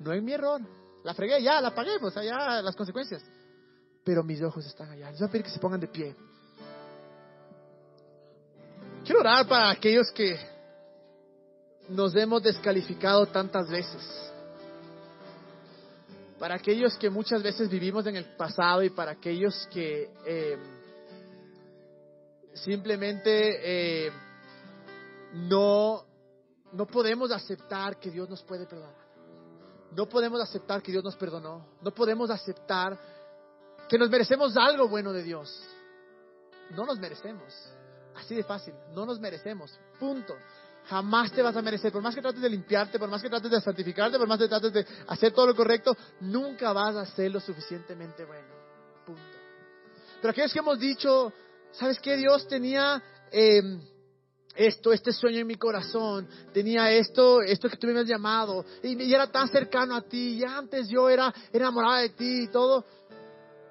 [0.00, 0.60] No en mi error.
[1.02, 3.22] La fregué, ya, la pagué, pues allá las consecuencias.
[4.04, 5.10] Pero mis ojos están allá.
[5.10, 6.14] Les voy a pedir que se pongan de pie.
[9.04, 10.38] Quiero orar para aquellos que
[11.88, 14.02] nos hemos descalificado tantas veces.
[16.38, 20.58] Para aquellos que muchas veces vivimos en el pasado y para aquellos que eh,
[22.54, 24.12] simplemente eh,
[25.34, 26.04] no,
[26.72, 29.02] no podemos aceptar que Dios nos puede perdonar.
[29.94, 31.66] No podemos aceptar que Dios nos perdonó.
[31.82, 32.98] No podemos aceptar
[33.88, 35.62] que nos merecemos algo bueno de Dios.
[36.70, 37.52] No nos merecemos.
[38.14, 38.74] Así de fácil.
[38.94, 39.78] No nos merecemos.
[39.98, 40.34] Punto.
[40.86, 41.92] Jamás te vas a merecer.
[41.92, 44.48] Por más que trates de limpiarte, por más que trates de santificarte, por más que
[44.48, 48.48] trates de hacer todo lo correcto, nunca vas a ser lo suficientemente bueno.
[49.04, 49.22] Punto.
[50.20, 51.32] Pero aquellos que hemos dicho,
[51.72, 52.16] ¿sabes qué?
[52.16, 53.80] Dios tenía em,
[54.54, 59.12] esto, este sueño en mi corazón, tenía esto, esto que tú me has llamado, y,
[59.12, 62.84] era tan cercano a ti, y antes yo era enamorada de ti y todo.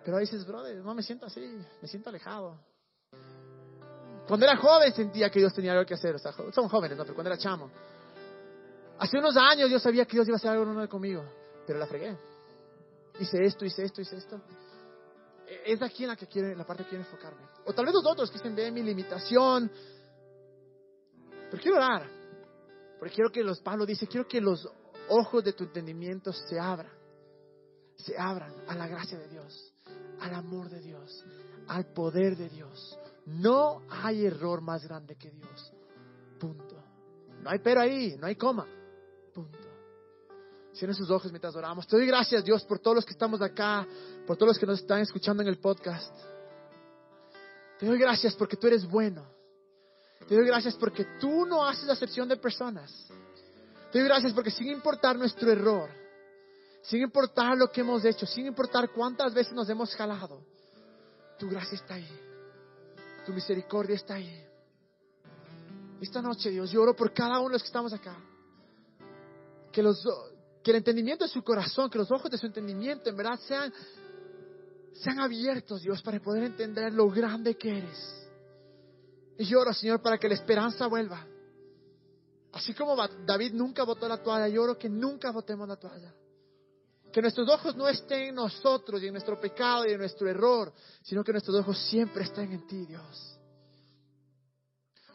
[0.04, 1.41] Pero ahí dices, brother, no me siento así,
[1.82, 2.58] me siento alejado.
[4.28, 6.16] Cuando era joven sentía que Dios tenía algo que hacer.
[6.16, 7.04] O sea, somos jóvenes, ¿no?
[7.04, 7.70] Pero cuando era chamo.
[8.97, 11.24] Hace unos años yo sabía que Dios iba a hacer algo conmigo.
[11.68, 12.16] Pero la fregué.
[13.20, 14.41] Hice esto, hice esto, hice esto.
[15.66, 17.41] Es aquí en la, que quiero, la parte que quiero enfocarme.
[17.66, 19.70] O tal vez los otros quisen ver mi limitación.
[21.49, 22.10] Pero quiero orar.
[22.97, 24.68] Porque quiero que los, Pablo dice, quiero que los
[25.10, 26.93] ojos de tu entendimiento se abran.
[27.97, 29.74] Se abran a la gracia de Dios,
[30.22, 31.24] al amor de Dios,
[31.68, 32.97] al poder de Dios.
[33.26, 35.74] No hay error más grande que Dios.
[36.39, 36.82] Punto.
[37.41, 38.66] No hay pero ahí, no hay coma.
[39.34, 39.70] Punto.
[40.74, 41.86] Cierren sus ojos mientras oramos.
[41.86, 43.86] Te doy gracias, Dios, por todos los que estamos acá,
[44.26, 46.13] por todos los que nos están escuchando en el podcast.
[47.80, 49.26] Te doy gracias porque tú eres bueno.
[50.28, 52.91] Te doy gracias porque tú no haces acepción de personas.
[53.91, 55.89] Te doy gracias porque sin importar nuestro error,
[56.84, 60.41] sin importar lo que hemos hecho, sin importar cuántas veces nos hemos jalado,
[61.38, 62.07] tu gracia está ahí.
[63.26, 64.45] Tu misericordia está ahí.
[65.99, 68.15] Esta noche, Dios, lloro por cada uno de los que estamos acá.
[69.72, 70.03] Que, los,
[70.64, 73.74] que el entendimiento de su corazón, que los ojos de su entendimiento en verdad sean,
[74.93, 78.28] sean abiertos, Dios, para poder entender lo grande que eres.
[79.38, 81.26] Y lloro, Señor, para que la esperanza vuelva.
[82.53, 82.95] Así como
[83.26, 86.14] David nunca botó la toalla, lloro que nunca botemos la toalla.
[87.12, 90.72] Que nuestros ojos no estén en nosotros y en nuestro pecado y en nuestro error,
[91.01, 93.39] sino que nuestros ojos siempre estén en ti, Dios.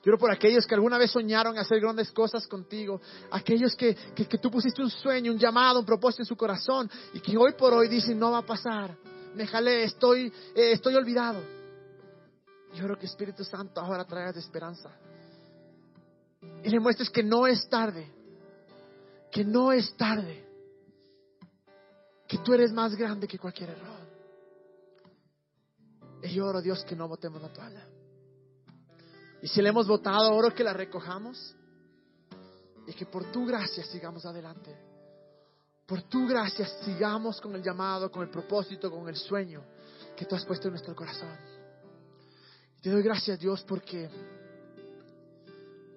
[0.06, 3.00] Lloro por aquellos que alguna vez soñaron hacer grandes cosas contigo,
[3.32, 7.18] aquellos que, que, tú pusiste un sueño, un llamado, un propósito en su corazón y
[7.18, 8.96] que hoy por hoy dicen no va a pasar,
[9.34, 11.42] me jalé, estoy, eh, estoy olvidado.
[12.72, 14.96] Lloro que Espíritu Santo ahora traigas esperanza
[16.62, 18.08] y le muestres que no es tarde,
[19.32, 20.46] que no es tarde
[22.28, 24.06] que tú eres más grande que cualquier error.
[26.22, 27.95] Y oro, Dios, que no botemos la toalla.
[29.42, 31.54] Y si le hemos votado, oro que la recojamos
[32.86, 34.74] y que por tu gracia sigamos adelante.
[35.86, 39.62] Por tu gracia sigamos con el llamado, con el propósito, con el sueño
[40.16, 41.36] que tú has puesto en nuestro corazón.
[42.82, 44.08] Te doy gracias, Dios, porque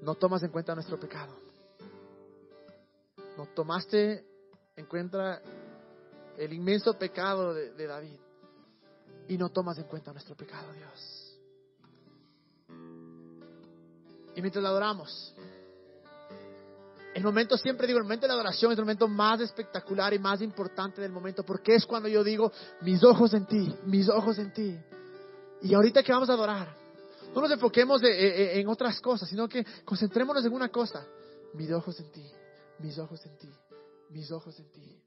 [0.01, 1.35] no tomas en cuenta nuestro pecado.
[3.37, 4.25] No tomaste
[4.75, 5.41] en cuenta
[6.37, 8.17] el inmenso pecado de, David
[9.27, 11.18] y no tomas en cuenta nuestro pecado, Dios.
[14.35, 15.33] Y mientras la adoramos,
[17.13, 20.19] el momento, siempre digo, el momento de la adoración es el momento más espectacular y
[20.19, 22.51] más importante del momento, porque es cuando yo digo,
[22.81, 24.77] mis ojos en ti, mis ojos en ti.
[25.61, 26.73] Y ahorita que vamos a adorar,
[27.33, 31.05] no nos enfoquemos de- eh, eh, en otras cosas, sino que concentrémonos en una cosa.
[31.53, 32.25] Mis ojos en ti,
[32.79, 33.49] mis ojos en ti,
[34.11, 35.01] mis ojos en ti.